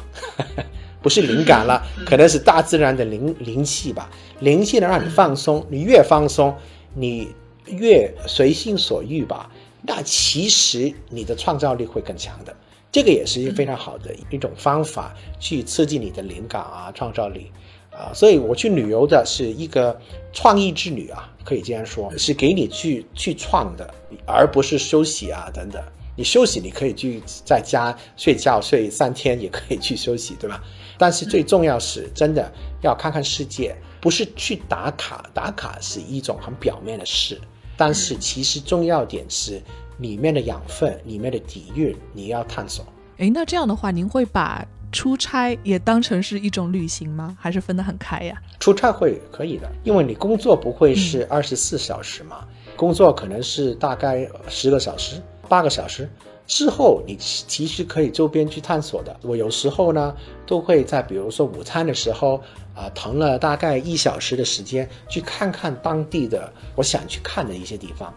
[1.02, 4.10] 不是灵感了，可能是大自然的灵灵气吧，
[4.40, 6.56] 灵气能让你放松，你越放松，
[6.94, 7.30] 你。
[7.68, 9.50] 越随心所欲吧，
[9.84, 12.54] 那其实你的创造力会更强的。
[12.92, 17.50] 这个也是一个非常好的一种方法，去刺激你的灵感啊、创造力
[17.92, 18.12] 啊。
[18.14, 19.98] 所以我去旅游的是一个
[20.34, 23.94] 创意之旅啊，可以这样说，是给你去去创的，
[24.26, 25.82] 而不是休息啊等等。
[26.16, 30.62] 你休息，你可以去在家睡觉睡三天，也可以去休息，对吧？
[30.98, 37.40] 但是最重要是真的要看看世界，不是去打卡，打卡是一种很表面的事。
[37.78, 39.60] 但是其实重要点是
[39.98, 42.86] 里面的养分，里面的底蕴，你要探索。
[43.18, 47.36] 诶，那这样的话，您会把出差也当成是一种旅行吗？
[47.40, 48.40] 还是分得很开呀？
[48.60, 52.46] 出差会可以的，因为你工作不会是二十四小时嘛，
[52.76, 55.20] 工作可能是大概十个小时、
[55.52, 56.10] 八个小时。
[56.48, 59.16] 之后，你其实可以周边去探索的。
[59.22, 62.42] 我有时候呢，都会在比如说午餐的时候，
[62.74, 68.14] 啊，腾了大概一小时的时间，去看看当地的我想去看的一些地方。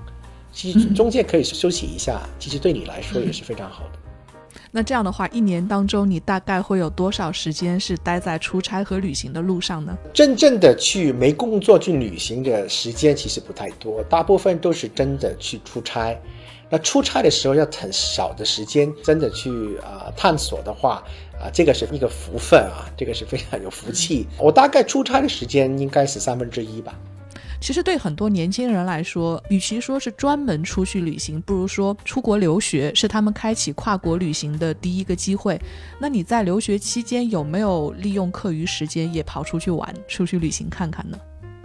[0.53, 3.99] 其实中间可以休息一下，其实对你来说也是非常好的。
[4.73, 9.97] 那这样的话，一年当中你大概会有多少时间是待在出差和旅行的路上呢？
[10.13, 16.19] 真正的去没工作去旅行的时间其实不太多，大部分都是真的去出差。
[16.75, 21.05] 那出差的时候要很少的时间，真的去啊探索的话，
[21.39, 24.27] 啊这个是一个福分啊，这个是非常有福气。
[24.41, 26.93] 我大概出差的时间应该是三分之一吧。
[27.61, 35.57] 其实对很多年轻人来说，与其说是专门出去旅行，不如说出国留学是他们开启跨国旅行的第一个机会。
[36.01, 41.17] 那你在留学期间有没有利用课余时间也跑出去玩、出去旅行看看呢？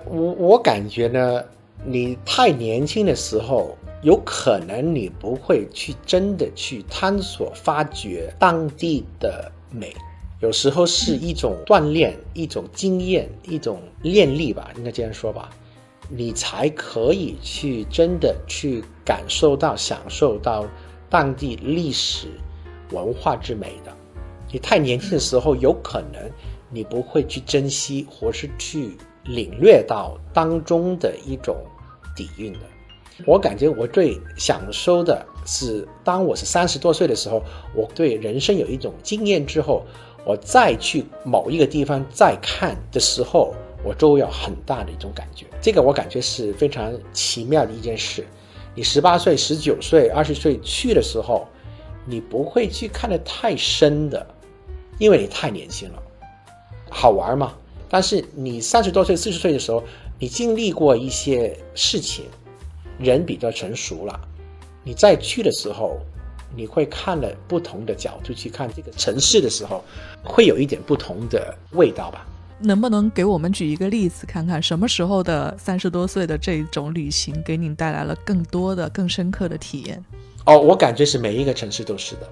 [0.06, 1.43] 我我感觉呢，
[1.84, 3.76] 你太年轻的时候。
[4.02, 9.94] 有可能你不会去真的去探索、发掘当地的美，
[10.40, 15.50] 有时候是一种锻炼、一种经验、一种练力吧，应该这样说吧，
[16.08, 20.66] 你才可以去真的去感受到、享受到
[21.10, 22.28] 当地历史
[22.92, 23.94] 文化之美的。
[24.50, 26.32] 你太年轻的时候，有可能
[26.70, 31.58] 你不会去珍惜，或是去领略到当中的一种
[32.16, 32.60] 底蕴的。
[33.25, 37.43] 我感觉我最享受的是，当我是三十多岁的时候，
[37.75, 39.86] 我对人生有一种经验之后，
[40.25, 43.53] 我再去某一个地方再看的时候，
[43.84, 45.45] 我都有很大的一种感觉。
[45.62, 48.25] 这个我感觉是非常奇妙的一件事。
[48.73, 51.47] 你十八岁、十九岁、二十岁去的时候，
[52.05, 54.25] 你不会去看得太深的，
[54.97, 56.01] 因为你太年轻了，
[56.89, 57.53] 好玩嘛。
[57.89, 59.84] 但是你三十多岁、四十岁的时候，
[60.19, 62.25] 你经历过一些事情。
[63.00, 64.20] 人比较成熟了，
[64.84, 66.00] 你再去的时候，
[66.56, 69.84] 你会看了不同的角度去看这个城市的时候，
[70.24, 72.26] 会有一点不同的味道吧。
[72.62, 80.04] 能不能给我们举一个例子，看看什么时候的三十多岁的这种旅行给你带来了更多的、更深刻的体验？
[80.46, 82.30] 哦，我感觉是每一个城市都是的，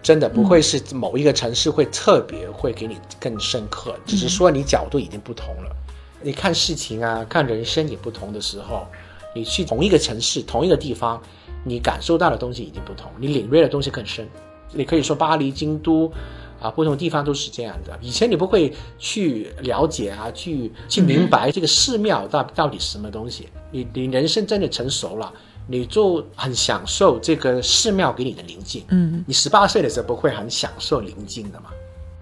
[0.00, 5.74] 真的不会是某一个城市会特别会给你更深刻，只是说你角度已经不同了。
[6.22, 8.86] 你看事情啊，看人生也不同的时候，
[9.34, 11.20] 你去同一个城市、同一个地方，
[11.64, 14.28] 你感受到的东西已经不同，你领略的东西更深。
[14.72, 16.12] 你可以说巴黎、京都。
[16.60, 17.98] 啊，不同地方都是这样的。
[18.00, 23.50] 以前你不会去了解啊，去去明白这个寺庙到到底什么东西。
[23.70, 25.30] 你你人生真的成熟了，
[25.66, 28.82] 你就很享受这个寺庙给你的宁静。
[28.88, 31.66] 嗯，你十八岁的时候不会很享受宁静的嘛，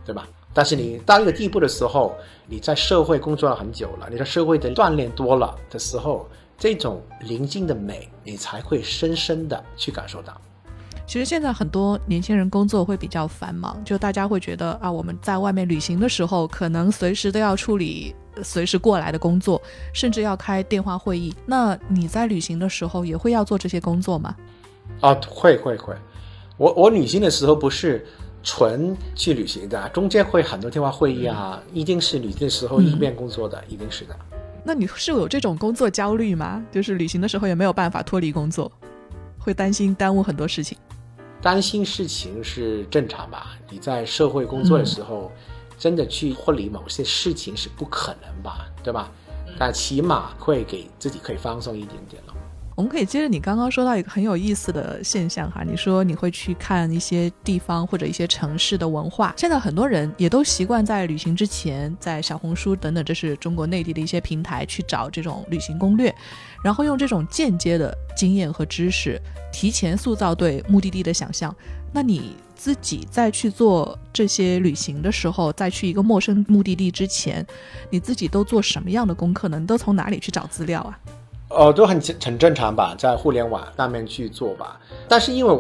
[0.05, 0.27] 对吧？
[0.53, 2.13] 但是你到一个地步的时候，
[2.49, 6.27] 你在社会工作了很久了，你在社会的锻炼多了的时候，
[6.59, 10.41] 这种宁静的美，你才会深深的去感受到。
[11.05, 19.61] 其实现在很多年轻人工作会比较繁忙，就大家会觉得啊，我们在外面旅行的时候，可能随时都要处理随时过来的工作，
[19.93, 21.35] 甚至要开电话会议。
[21.45, 24.35] 那你在旅行的时候也会要做这些工作吗？
[25.01, 25.95] 啊，会会会。
[26.57, 28.07] 我我旅行的时候不是
[28.43, 34.17] 纯去旅行的，中间会很多电话会议啊，一定是旅行的时候一边工作的，一定是的。
[34.65, 36.65] 那你是有这种工作焦虑吗？
[36.71, 38.71] 就是旅行的时候也没有办法脱离工作，
[39.39, 40.79] 会担心耽误很多事情。
[41.41, 43.57] 担心事情是正常吧？
[43.69, 45.33] 你在社会工作的时候，
[45.77, 48.67] 真的去脱离某些事情是不可能吧？
[48.85, 49.11] 对吧？
[49.59, 52.35] 但起码会给自己可以放松一点点了。
[52.83, 59.33] 我们可以接着你刚刚说到一个很有意思的现象哈，你说你会去看一些地方或者一些城市的文化。
[59.37, 66.13] 现在很多人也都习惯在旅行之前，在小红书等等，这是中国内地的一些平台去找这种旅行攻略，
[66.65, 69.17] 然后用这种间接的经验和知识，
[69.53, 71.55] 提前塑造对目的地的想象。
[71.93, 77.47] 那你自己在去做这些旅行的时候，在去一个陌生目的地之前，
[77.91, 79.61] 你自己都做什么样的功课呢？
[79.61, 80.99] 你都从哪里去找资料啊？
[81.55, 84.81] 哦，都很很正常吧，在互联网上面去做吧。
[85.09, 85.53] 但是因为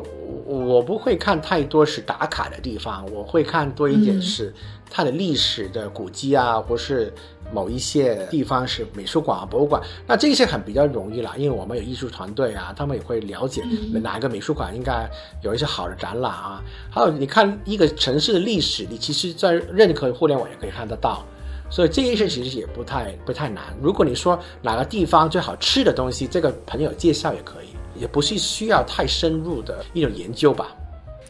[0.46, 4.52] 我我不会看太多是打卡的地方，我会看多一点是
[4.90, 7.12] 它的历史的古迹啊，或是
[7.52, 9.82] 某一些地方是美术馆、啊博物馆。
[10.06, 15.08] 那这些很比较容易了，因为我们有艺术团队啊，他们也会了解哪个美术馆应该
[15.42, 16.62] 有一些好的展览啊。
[16.90, 21.22] 还有你看一个城市的历史，你其实在任何互联网也可以看得到。
[21.70, 23.64] 所以这一些其实也不太不太难。
[23.80, 27.68] 如果你说哪个地方最好吃的东西，这个朋友介绍也可以，
[28.00, 30.68] 也不是需要太深入的一种研究吧。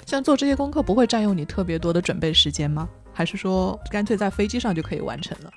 [0.06, 2.88] 像做这些功课不会占用你特别多的准备时间吗？
[3.12, 5.50] 还是说干脆在飞机上就可以完成了？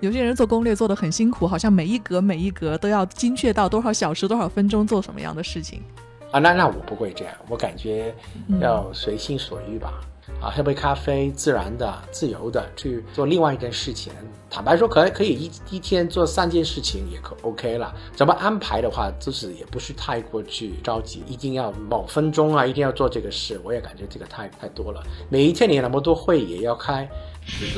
[0.00, 5.82] 有些人做攻略做得很辛苦，好像每一格每一格都要精确到多少小时多少分钟做什么样的事情。
[6.30, 8.14] 啊，那那我不会这样，我感觉
[8.60, 10.00] 要随心所欲吧。
[10.40, 14.12] 啊，喝杯咖啡，自然的、自由的去做另外一件事情。
[14.48, 17.94] 坦白说，可以可以一一天做三件事情也可 OK 了。
[18.14, 23.60] 怎么安排的话，就是也不是太过去着急，一定要某分钟啊，一定要做这个事。
[23.64, 25.02] 我也感觉这个太太多了。
[25.28, 27.08] 每一天你那么多会也要开，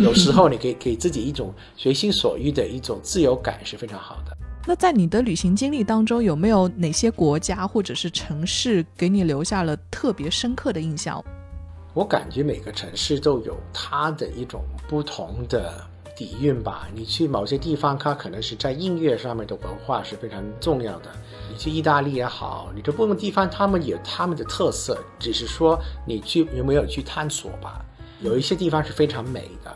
[0.00, 4.36] 有时候你给给自己一种随心所欲的一种自由感是非常好的。
[4.66, 11.24] 那在你的旅行经历当中，有没有哪些国家或者是城市给你留下了特别深刻的印象？
[11.98, 15.84] 我感觉每个城市都有它的一种不同的
[16.14, 16.86] 底蕴吧。
[16.94, 21.10] 你去某些地方，它可能是在音乐上面的文化是非常重要的。
[21.50, 27.84] 你去意大利也好，你这不同地方，他们有他们的特色，只是说你去有没有去探索吧。
[28.20, 29.70] 有一些地方是非常美的，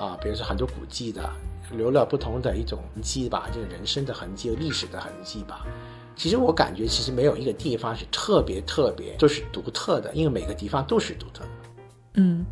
[0.00, 1.28] 啊，比如说很多古迹的，
[1.72, 5.66] 留了不同的一种痕迹吧，就是人生的痕迹、历史的痕迹吧。
[6.20, 11.50] 其实我感觉，其实没有一个地方是特别特别，就是独特的，因为每个地方都是独特的。
[12.16, 12.44] 嗯。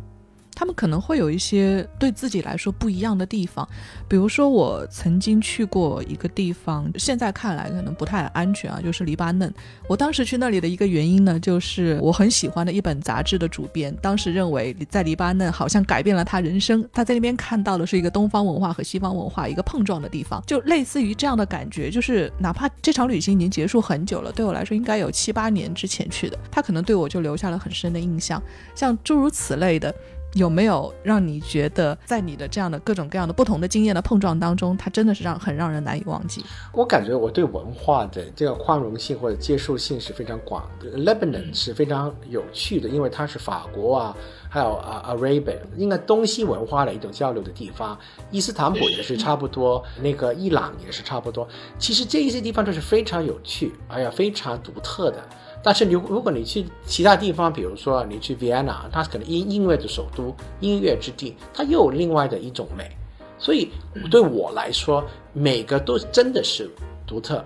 [0.59, 3.65] 他们可能会有一些对自己来说不一样的地方，
[4.09, 9.53] 比如说我曾经去过一个地方，现在看来可能不太安全啊，就是黎巴嫩。
[9.87, 16.85] 我当时去那里的一个原因呢，就是我很喜欢的一本杂志的主编，当时认为在黎巴嫩好像改变了他人生。
[16.91, 28.43] 他在那边看到的是一个东方文化和西方文化一个碰撞的地方，就类似于这样的感觉，就是哪怕这场旅行已经结束很久了，对我来说应该有七八年之前去的，他可能对我就留下了很深的印象，
[28.75, 29.95] 像诸如此类的。
[30.33, 36.45] 有没有让你觉得，在你的这样的各种各样的不同的经验的碰撞当中，它真的是让很让人难以忘记？
[36.71, 40.97] 我感觉我对文化的这个宽容性或者接受性是非常广的。
[40.99, 44.15] Lebanon 是非常有趣的，因为它是法国啊，
[44.49, 47.97] 还有啊 Arabia，应该东西文化的一种交流的地方。
[48.29, 51.47] 伊斯坦布也是差不多，那个伊朗也是差不多。
[51.79, 55.17] 其实这一些地方都是非常有趣，哎呀，非常独特的。
[55.61, 62.89] 但是你如果你去其他地方，比如说你去 Vienna，，它可能音音乐的首都、音乐之地，它又有另外的一种美。
[63.37, 63.69] 所以
[64.09, 65.03] 对我来说，
[65.33, 66.69] 每个都真的是
[67.07, 67.43] 独特，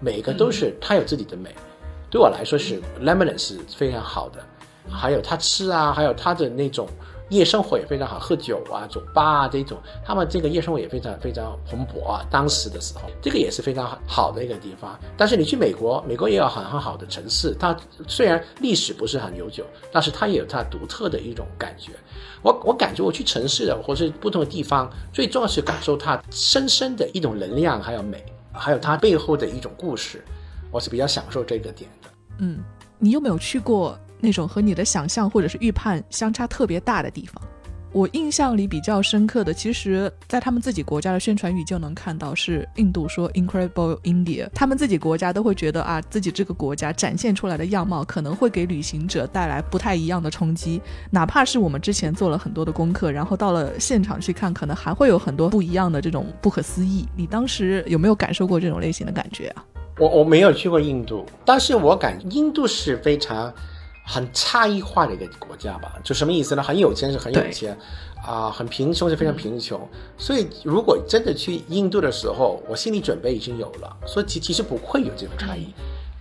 [0.00, 1.54] 每个都是它有自己的美。
[2.10, 4.44] 对我来说是 l e m o n 是非常好的，
[4.88, 6.88] 还有它吃啊，还有它的那种
[7.30, 12.24] 夜生活也非常好，喝酒啊、酒吧啊这种，他们这个夜生活也非常非常蓬勃啊。
[12.30, 14.98] 当时的时候，这个也是非常好的一个地方。
[15.16, 17.76] 但是你去美国，美国也有很很好的城市，它
[18.06, 21.92] 虽然历史不是很悠久，但是它也有它独特的一种感觉。
[22.40, 30.24] 我我感觉我去城市的或是不同的地方，最重要是感受它深深的一种能量，还有美，还有它背后的一种故事。
[30.70, 32.08] 我是比较享受这个点的。
[32.38, 32.62] 嗯，
[32.98, 37.42] 你有没有去过那种和你的想象或者是预判相差特别大的地方？
[37.90, 57.08] 我印象里比较深刻的，其实，在他们自己国家的宣传语就能看到，是印度说 “Incredible India”，他们自己国家都会觉得啊，自己这个国家展现出来的样貌可能会给旅行者带来不太一样的冲击，哪怕是我们之前做了很多的功课，然后到了现场去看，可能还会有很多不一样的这种不可思议。
[57.16, 59.64] 你当时有没有感受过这种类型的感觉啊？
[59.98, 63.50] 我我没有去过印度，但是我感印度是非常
[64.10, 65.92] 很差异化的一个国家吧？
[66.02, 66.62] 就什么意思呢？
[66.62, 67.76] 很有钱是很有钱，
[68.26, 69.78] 啊，很贫穷是非常贫穷。
[70.16, 75.74] 所以如果真的去印度的时候，我心理准备已经有了，所以其其实不会有这种差异，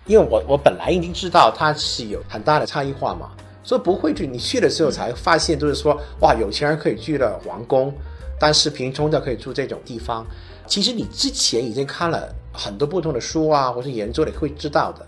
[0.06, 3.32] 因为我我本来已经知道它是有很大的差异化嘛，
[3.64, 7.94] 所以不会去你去的时候才发现，就是说哇，有钱人可以去的皇宫，
[8.38, 10.28] 但是贫穷的可以住这种地方。
[10.68, 12.28] 其实你之前已经看了。
[12.60, 15.06] 很多不同的书啊，或者研究，你会知道的。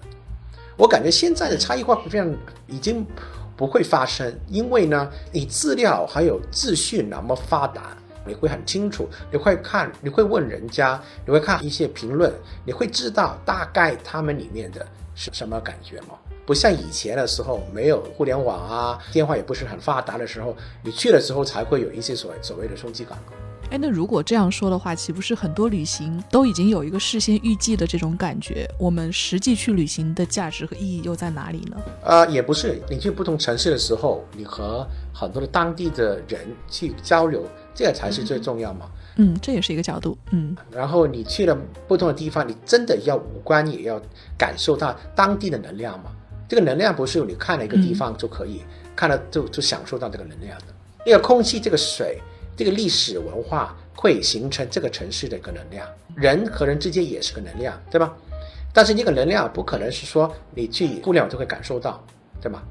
[0.79, 2.33] 我感觉现在的差异化非常
[2.65, 3.05] 已经
[3.57, 16.15] 不会发生，因为呢，你资料还有资讯那么发达，你会很清楚，你会看，你会问人家，你会看一些评论，你会知道大概他们里面的是什么感觉吗？
[16.45, 23.19] 不像以前的时候，没有互联网啊，电话也不是很发达的时候，你去了之后才会有一些所谓所谓的冲击感。
[23.71, 28.67] 哎，那如果这样说的话，岂不是很多旅行都已经有一个事先预计的这种感觉？
[28.79, 31.77] 我们实际去旅行的价值和意义又在哪里呢？
[32.03, 37.45] 呃，也不是，你去不同城市的时候，你和很多的当地的人去交流，
[37.75, 38.89] 这个才是最重要嘛。
[39.17, 40.17] 嗯，这也是一个角度。
[40.31, 41.55] 嗯，然后你去了
[41.87, 44.01] 不同的地方，你真的要五官也要
[44.35, 46.09] 感受到当地的能量嘛？
[46.47, 48.63] 这个能量不是你看了一个地方就可以
[48.95, 50.65] 看了就就享受到这个能量的。
[51.05, 52.19] 那个空气，这个水。
[52.59, 58.13] 这个历史文化会形成这个城市的一个能量，人和人之间也是个能量，对吧？
[58.73, 62.03] 但是这个能量不可能是说你去互联网就会感受到，
[62.41, 62.61] 对吗？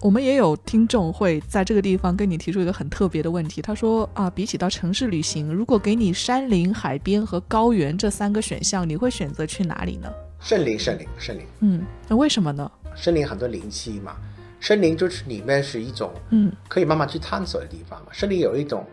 [0.00, 10.10] 我们也有听众会在这个地方跟你提出一个很特别的问题，他说啊，比起到城市旅行，如果给你山林、海边和高原这三个选项，你会选择去哪里呢？
[10.40, 11.44] 森林，森林，森林。
[11.60, 12.70] 嗯，那为什么呢？
[12.96, 14.16] 森林很多灵气嘛。
[14.60, 18.06] 森林就是里面是一种，嗯，可以慢慢去探索的地方嘛。
[18.12, 18.84] 森林有一种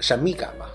[0.00, 0.66] 神秘感嘛。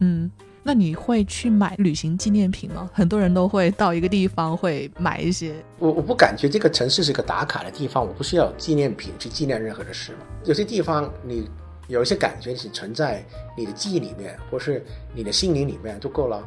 [0.00, 0.30] 嗯，
[0.62, 2.88] 那你会去买旅行纪念品吗？
[2.92, 5.54] 很多人都会到一个地方会买一些。
[5.78, 10.18] 我我不感觉这个城市是一个打卡的地方，我不需要纪念品去纪念任何的事嘛。
[10.44, 11.48] 有些地方你
[11.88, 13.24] 有一些感觉是存在
[13.56, 14.84] 你的记忆里面，或是
[15.14, 16.46] 你的心灵里面就够了。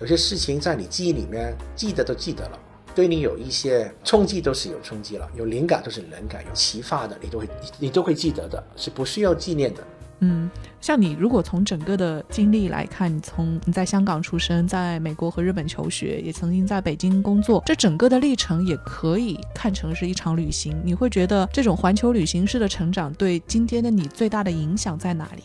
[0.00, 2.58] 有些事情在你记忆里面记得都记得了。
[2.94, 9.82] 对你有一些冲击都是有冲击了，有灵感都是灵感，有启发的你都会你都会记得的，是不需要纪念的。
[10.22, 10.50] 嗯，
[10.82, 20.78] 像你如果从整个的经历来看，你从你在香港出生，在美国和日本求学，也曾经在北京工作，这整个的历程也可以看成是一场旅行。
[20.84, 25.42] 你会觉得这种环球旅行式的成长对今天的你最大的影响在哪里？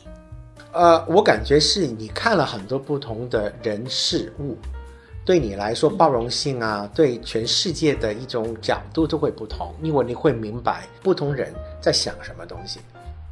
[0.74, 4.58] 呃，我感觉是你看了很多不同的人事物。
[5.26, 11.52] 对你来说，包容性啊，对全世界的一种角度都会不同，因为你会明白不同人
[11.82, 12.80] 在想什么东西，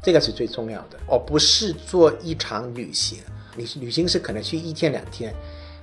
[0.02, 0.98] 这个是最重要的。
[1.06, 3.20] 而不是做一场旅行，
[3.54, 5.32] 你旅行是可能去一天两天，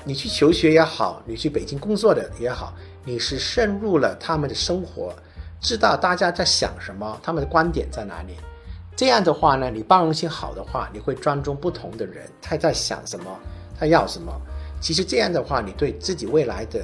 [0.03, 2.73] 你去求学也好，你去北京工作的也好，
[3.05, 5.15] 你是深入了他们的生活，
[5.61, 8.35] 知道大家在想什么，他们的观点在哪里。
[8.97, 13.39] 这样的话呢，你包容性好的话，你会尊重不同的人，他在想什么，
[13.79, 14.29] 他要什么。
[14.81, 16.81] 其实这样的话，你对自己未来的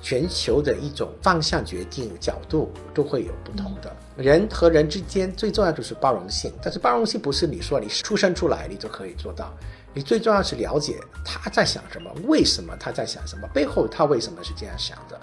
[0.00, 3.94] 全球的一种方向决定角度都会有不同的。
[4.16, 9.52] 人和人之间最重要就是包容性，但是包容性不是你说你出生出来你就可以做到，
[9.92, 15.18] 你最重要是了解他在想什么，为什么他在想什么，背后他为什么是这样想的。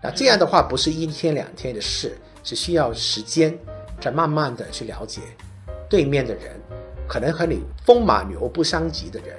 [0.00, 3.58] 那这样的话不是一天两天的事，是需要时间，
[4.00, 5.22] 再慢慢的去了解
[5.90, 6.60] 对面的人，
[7.08, 9.36] 可能和你风马牛不相及的人，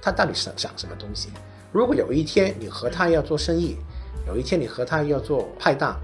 [0.00, 1.28] 他到底想想什么东西。
[1.70, 3.76] 如果有一天你和他要做生意，
[4.26, 5.96] 有一天你和他要做派档，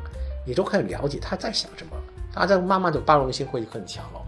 [0.47, 1.97] 你都可以了解他在想什么，
[2.33, 4.21] 他在慢慢的包容性会更强了。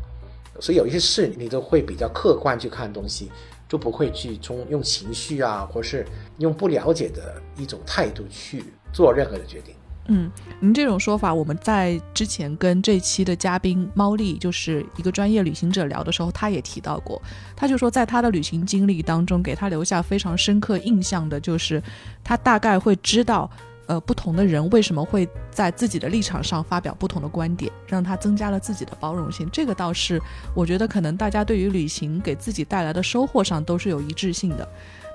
[0.61, 3.31] 所以有一些事你都会比较客观去看东西，
[3.69, 6.07] 就不会去从用情绪啊，或是
[6.39, 9.75] 用不了解的一种态度去做任何的决定。
[10.09, 10.31] 嗯，
[10.61, 17.21] 您这种说法，我们在之前跟这期的嘉宾猫丽，就是一个专业旅行者聊的时候，他也提到过。
[17.57, 21.83] 他就说，在他的旅行经历当中，给他留下非常深刻印象的，就是
[22.23, 23.51] 他大概会知道，
[23.87, 29.49] 呃，不同的人为什么会在自己的立场上发表不同的观点，让他增加了自己的包容性。
[29.53, 30.21] 这个倒是，
[30.55, 34.69] 我觉得可能大家对于旅行给自己带来的收获上都是有一致性的。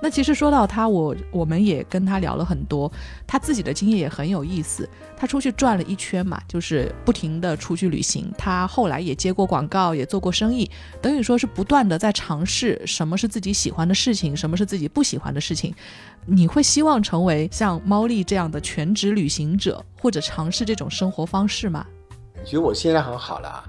[0.03, 2.91] 那其实说到他，我我们也跟他聊了很多，
[3.27, 4.89] 他自己的经验也很有意思。
[5.15, 8.33] 他出去转了一圈嘛，就是不停的出去旅行。
[8.35, 15.71] 他后来也接过广告，也做过生意，等于说是不断的在尝试什么是自己喜欢的事情，什么是自己不喜欢的事情。
[16.25, 21.85] 你会希望成为像猫丽这样的全职旅行者，或者尝试这种生活方式吗？
[22.39, 23.63] 我觉得我现在很好了，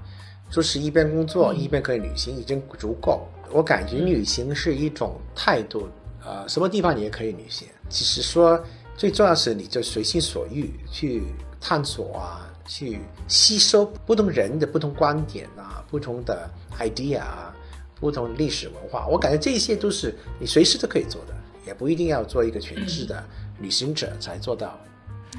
[0.49, 3.27] 就是一边工作一边可以旅行，已经足够。
[3.51, 5.87] 我感觉旅行是一种态度。
[6.25, 7.67] 呃，什么地方你也可以旅行。
[7.89, 8.61] 其实说
[8.95, 11.23] 最重要是，你就随心所欲去
[11.59, 16.49] 探索啊，去吸收不同人的不同观点啊，不同的
[16.79, 17.53] idea 啊，
[17.99, 19.07] 不同历史文化。
[19.07, 21.33] 我感觉这些都是你随时都可以做的，
[21.67, 23.23] 也不一定要做一个全职的
[23.59, 24.79] 旅行者才做到。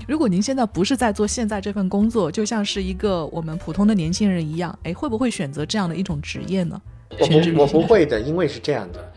[0.09, 6.81] 如果您现在不是在做现在这份工作，就像是一个我们普通的年轻人一样，哎，会不会选择这样的一种职业呢？
[7.21, 9.13] 我不，我不会的，因为是这样的。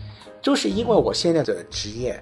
[0.48, 2.18] 就是因为我现在的职业，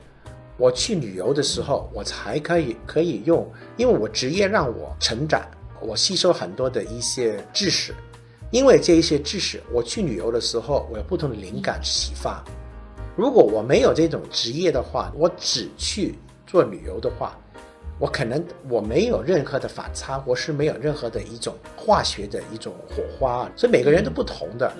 [0.57, 3.47] 我去旅游的时候，我才可以可以用，
[3.77, 5.47] 因为我职业让我成长，
[5.79, 7.93] 我吸收很多的一些知识，
[8.49, 12.43] 因为这一些知识，我去旅游的时候，我有不同的灵感启发。
[13.15, 16.15] 如果我没有这种职业的话，我只去
[16.47, 17.39] 做旅游的话，
[17.99, 24.73] 我可能我没有任何的反差，我是没有任何的一种化学的一种火花，所以每个人都不同的。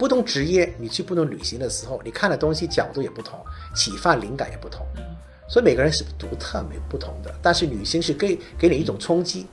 [0.00, 3.38] 不同职业，你去不同旅行的时候，你看的东西角度也不同，
[3.74, 4.86] 启发灵感也不同，
[5.46, 7.30] 所以每个人是独特、没不同的。
[7.42, 9.46] 但是旅行是给给你一种冲击，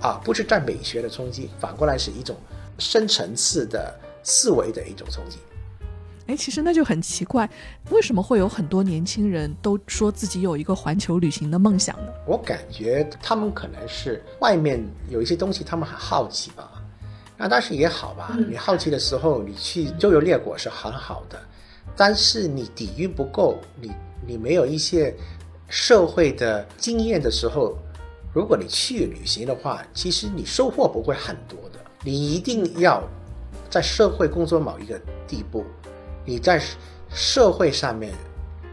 [0.00, 2.34] 啊，不是在美学的冲击，反过来是一种
[2.78, 5.36] 深层次的思维的一种冲击。
[6.26, 7.46] 哎，其实那就很奇怪，
[7.90, 12.10] 为什么会有很多年轻人都说自己有一个环球旅行的梦想呢？
[12.26, 16.71] 我感觉他们可能是外面有一些东西，他们很好奇吧。
[17.42, 21.36] 那但是也好吧，你好奇的时候，你去周游列国是很好的，
[21.96, 23.90] 但是你底蕴不够，你
[24.24, 25.12] 你没有一些
[25.66, 27.76] 社会的经验的时候，
[28.32, 31.80] 如果你去旅行的话，其实你收获不会很多的。
[32.04, 33.02] 你一定要
[33.68, 35.64] 在社会工作某一个地步，
[36.24, 36.62] 你在
[37.12, 38.14] 社会上面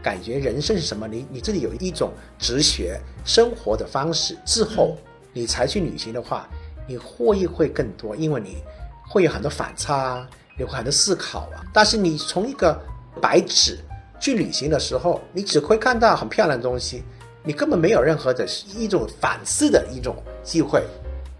[0.00, 4.96] 感觉人生是什么，你你这里有一种直学生活的方式之后，
[5.32, 6.48] 你才去旅行的话。
[6.90, 8.64] 你获益会更多，因为你
[9.08, 10.26] 会有很多反差，
[10.58, 11.62] 有很多思考啊。
[11.72, 12.76] 但是你从一个
[13.22, 13.78] 白纸
[14.18, 17.04] 去旅行的时候，你只会看到很漂亮的东西，
[17.44, 18.44] 你根本没有任何的
[18.76, 20.82] 一种反思的一种机会。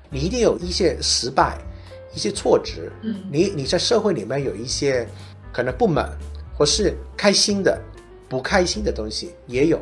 [0.08, 1.58] 你一定有一些失败，
[2.14, 2.88] 一些挫折。
[3.02, 5.04] 嗯，你你在社会里面有一些
[5.52, 6.16] 可能不满，
[6.56, 7.76] 或是开心的、
[8.28, 9.80] 不开心的东西也有。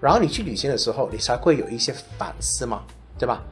[0.00, 2.82] 然后你去旅行的时候，你才会有一些反思嘛，
[3.18, 3.42] 对吧？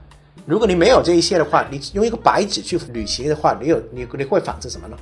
[0.44, 4.96] 如果你没有这一些的话，你用一个白纸去旅行的话，你有你你会反思什么呢？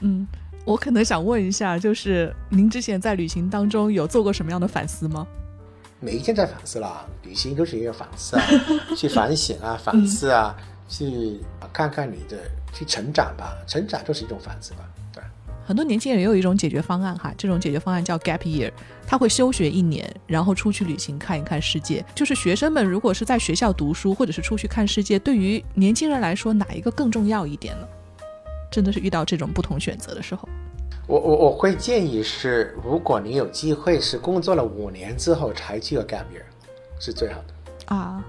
[0.00, 0.26] 嗯，
[0.64, 5.26] 我可能想问一下，就是您之前在旅行当中有做过什么样的反思吗？
[6.00, 8.42] 每一天在反思啦，旅行都是一个反思啊，
[8.96, 10.54] 去反省啊，反思啊，
[10.88, 11.40] 去
[11.72, 12.36] 看看你的
[12.72, 14.80] 去成长吧，成长就是一种反思吧。
[15.68, 18.72] 很多年轻人也有一种解决方案哈，这种解决方案叫 gap year，
[19.06, 22.02] 他会休学一年，然后出去旅行看一看世界。
[22.14, 27.86] 就是学生们如果是在学校读书，或者是出去看世界，对于年轻人来说，哪一个更重要一点呢？
[28.70, 30.48] 真的是遇到这种不同选择的时候，
[31.06, 36.48] 我我我会建议是，如果你有机会是工作了五年之后才去个 gap year，
[36.98, 38.24] 是最好的啊，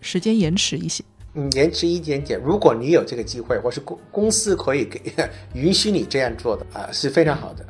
[0.00, 1.02] 时间延迟一些。
[1.34, 2.40] 嗯，延迟一点点。
[2.40, 5.00] 如果你有这个机会，或是公公司可以给
[5.54, 7.66] 允许你这样做的啊，是非常好的。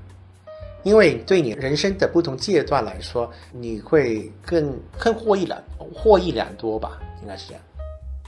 [0.83, 7.63] 因为对你人生的不同阶段来说，你会更更获益了，获益良多吧，应该是这样。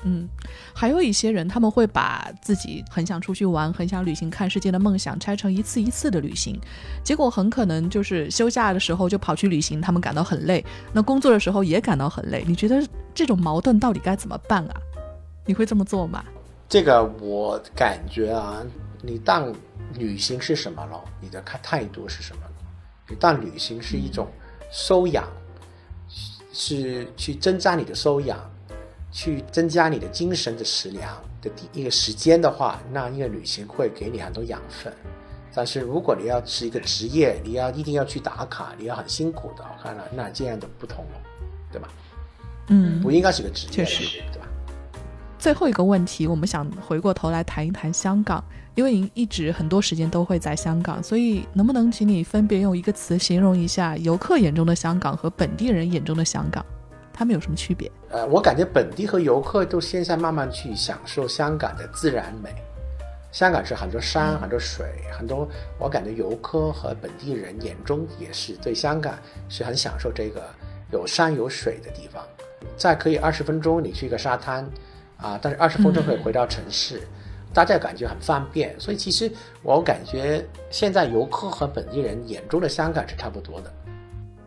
[0.05, 0.26] 嗯，
[0.72, 6.59] 还有一些人，他们会把自己很想出去玩、很想旅行、看世界的梦想拆成一次一次的旅行，
[7.05, 10.62] 结果很可能就是休假的时候就跑去旅行，他们感到很累；
[10.95, 12.43] 那工作的时候也感到很累。
[12.47, 12.82] 你觉得
[13.14, 14.74] 这种矛盾到底该怎么办啊？
[15.47, 16.25] 你会这么做吗？
[16.69, 18.63] 这个我感觉啊，
[19.01, 19.55] 你当
[19.95, 21.03] 旅行是什么了？
[21.21, 22.43] 你的看态度是什么？
[23.09, 24.27] 你当旅行是一种
[24.73, 25.25] 修养，
[26.53, 28.37] 是去增加你的修养，
[29.13, 34.93] 去增加你的精神的食粮的第一个时间的话，那因为旅行会给你很多养分。
[35.55, 41.21] 但是如果你要是一个职业，你要一定要去打卡，你要很辛苦的，我看了那这样的不同了，
[41.71, 41.89] 对吧？
[42.67, 44.46] 嗯，不应该是个职业，确实对吧？
[45.39, 48.43] 最后一个问题，我们想回过头来谈一谈香港，
[48.74, 56.64] 因为您一直很多时间都会在香港，所以能不能请你分别用一个词形容一下游客眼中的香港和本地人眼中的香港，
[57.12, 57.91] 他们有什么区别？
[58.11, 62.51] 呃，我感觉本地和游客都现在慢慢去享受香港的自然美。
[63.30, 65.47] 香港是很多山、很多水、很多，
[65.78, 69.14] 我感觉游客和本地人眼中也是对香港
[69.49, 70.43] 是很享受这个
[70.91, 72.24] 有山有水的地方。
[72.78, 74.66] 再可以二十分钟你去一个沙滩，
[75.17, 77.01] 啊，但是二十分钟可以回到城市，
[77.53, 78.75] 大家感觉很方便。
[78.79, 79.31] 所以其实
[79.62, 83.73] 我感觉现在游客和本地人眼中的香港是差不多的。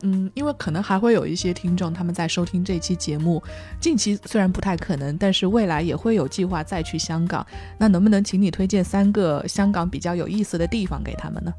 [0.02, 3.44] 嗯，因为可能还会有一些听众他们在收听这期节目，
[3.82, 7.46] 近期虽然不太可能，但是未来也会有计划再去香港。
[7.78, 11.54] 那能不能请你推荐三个香港比较有意思的地方给他们呢？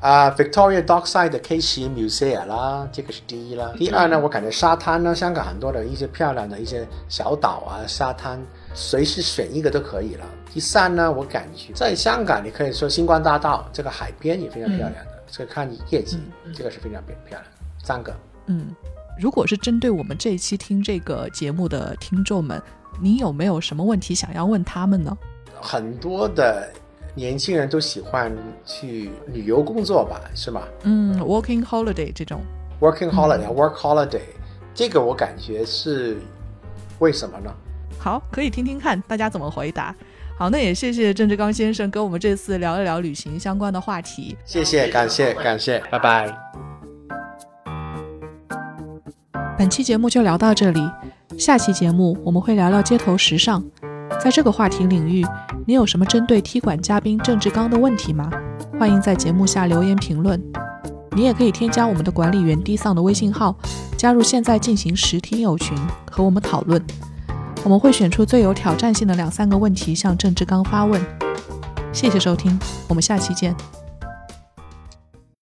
[0.00, 3.72] 啊、v i c t o r i a Dockside 的 K 十 Museum 啦，这个是第一啦。
[3.78, 8.38] 第二呢，我感觉沙滩呢，香港很多的一些漂亮的一些小岛啊，沙滩，
[8.74, 10.26] 随时选一个都可以了。
[10.52, 16.20] 第三呢，我感觉在香港，你可以说星光大道这个海边也非常漂亮的，这个看你夜景，
[16.54, 17.48] 这个是非常漂漂亮的。
[17.82, 18.14] 三个，
[18.46, 18.74] 嗯，
[19.18, 22.60] 如果是针对我们这一期听这个节目的听众们，
[23.00, 25.16] 你有没有什么问题想要问他们呢？
[25.60, 26.70] 很多的
[27.14, 28.32] 年轻人都喜欢
[28.64, 32.40] 去旅游工作吧，是吗嗯，working holiday 这种
[32.80, 34.20] ，？Working holiday、work holiday，
[34.74, 36.18] 这个我感觉是
[36.98, 37.54] 为什么呢？
[38.04, 39.94] 好，可以听听看大家怎么回答。
[40.36, 44.36] 好，那也谢谢郑志刚先生跟我们这次聊一聊旅行相关的话题。
[44.44, 46.30] 谢谢，感谢，感谢，拜拜。
[49.56, 50.86] 本期节目就聊到这里，
[51.38, 53.64] 下期节目我们会聊聊街头时尚。
[54.22, 55.24] 在这个话题领域，
[55.66, 58.30] 你有什么针对踢馆嘉宾郑志刚的问题吗？
[58.78, 60.38] 欢迎在节目下留言评论。
[61.16, 63.56] 你也可以添加我们的管理员低丧的微信号，
[63.96, 65.74] 加入现在进行时听友群，
[66.10, 66.84] 和我们讨论。
[67.64, 71.00] 我们会选出最有挑战性的两三个问题向郑志刚发问。
[71.92, 72.58] 谢谢收听，
[72.88, 73.56] 我们下期见。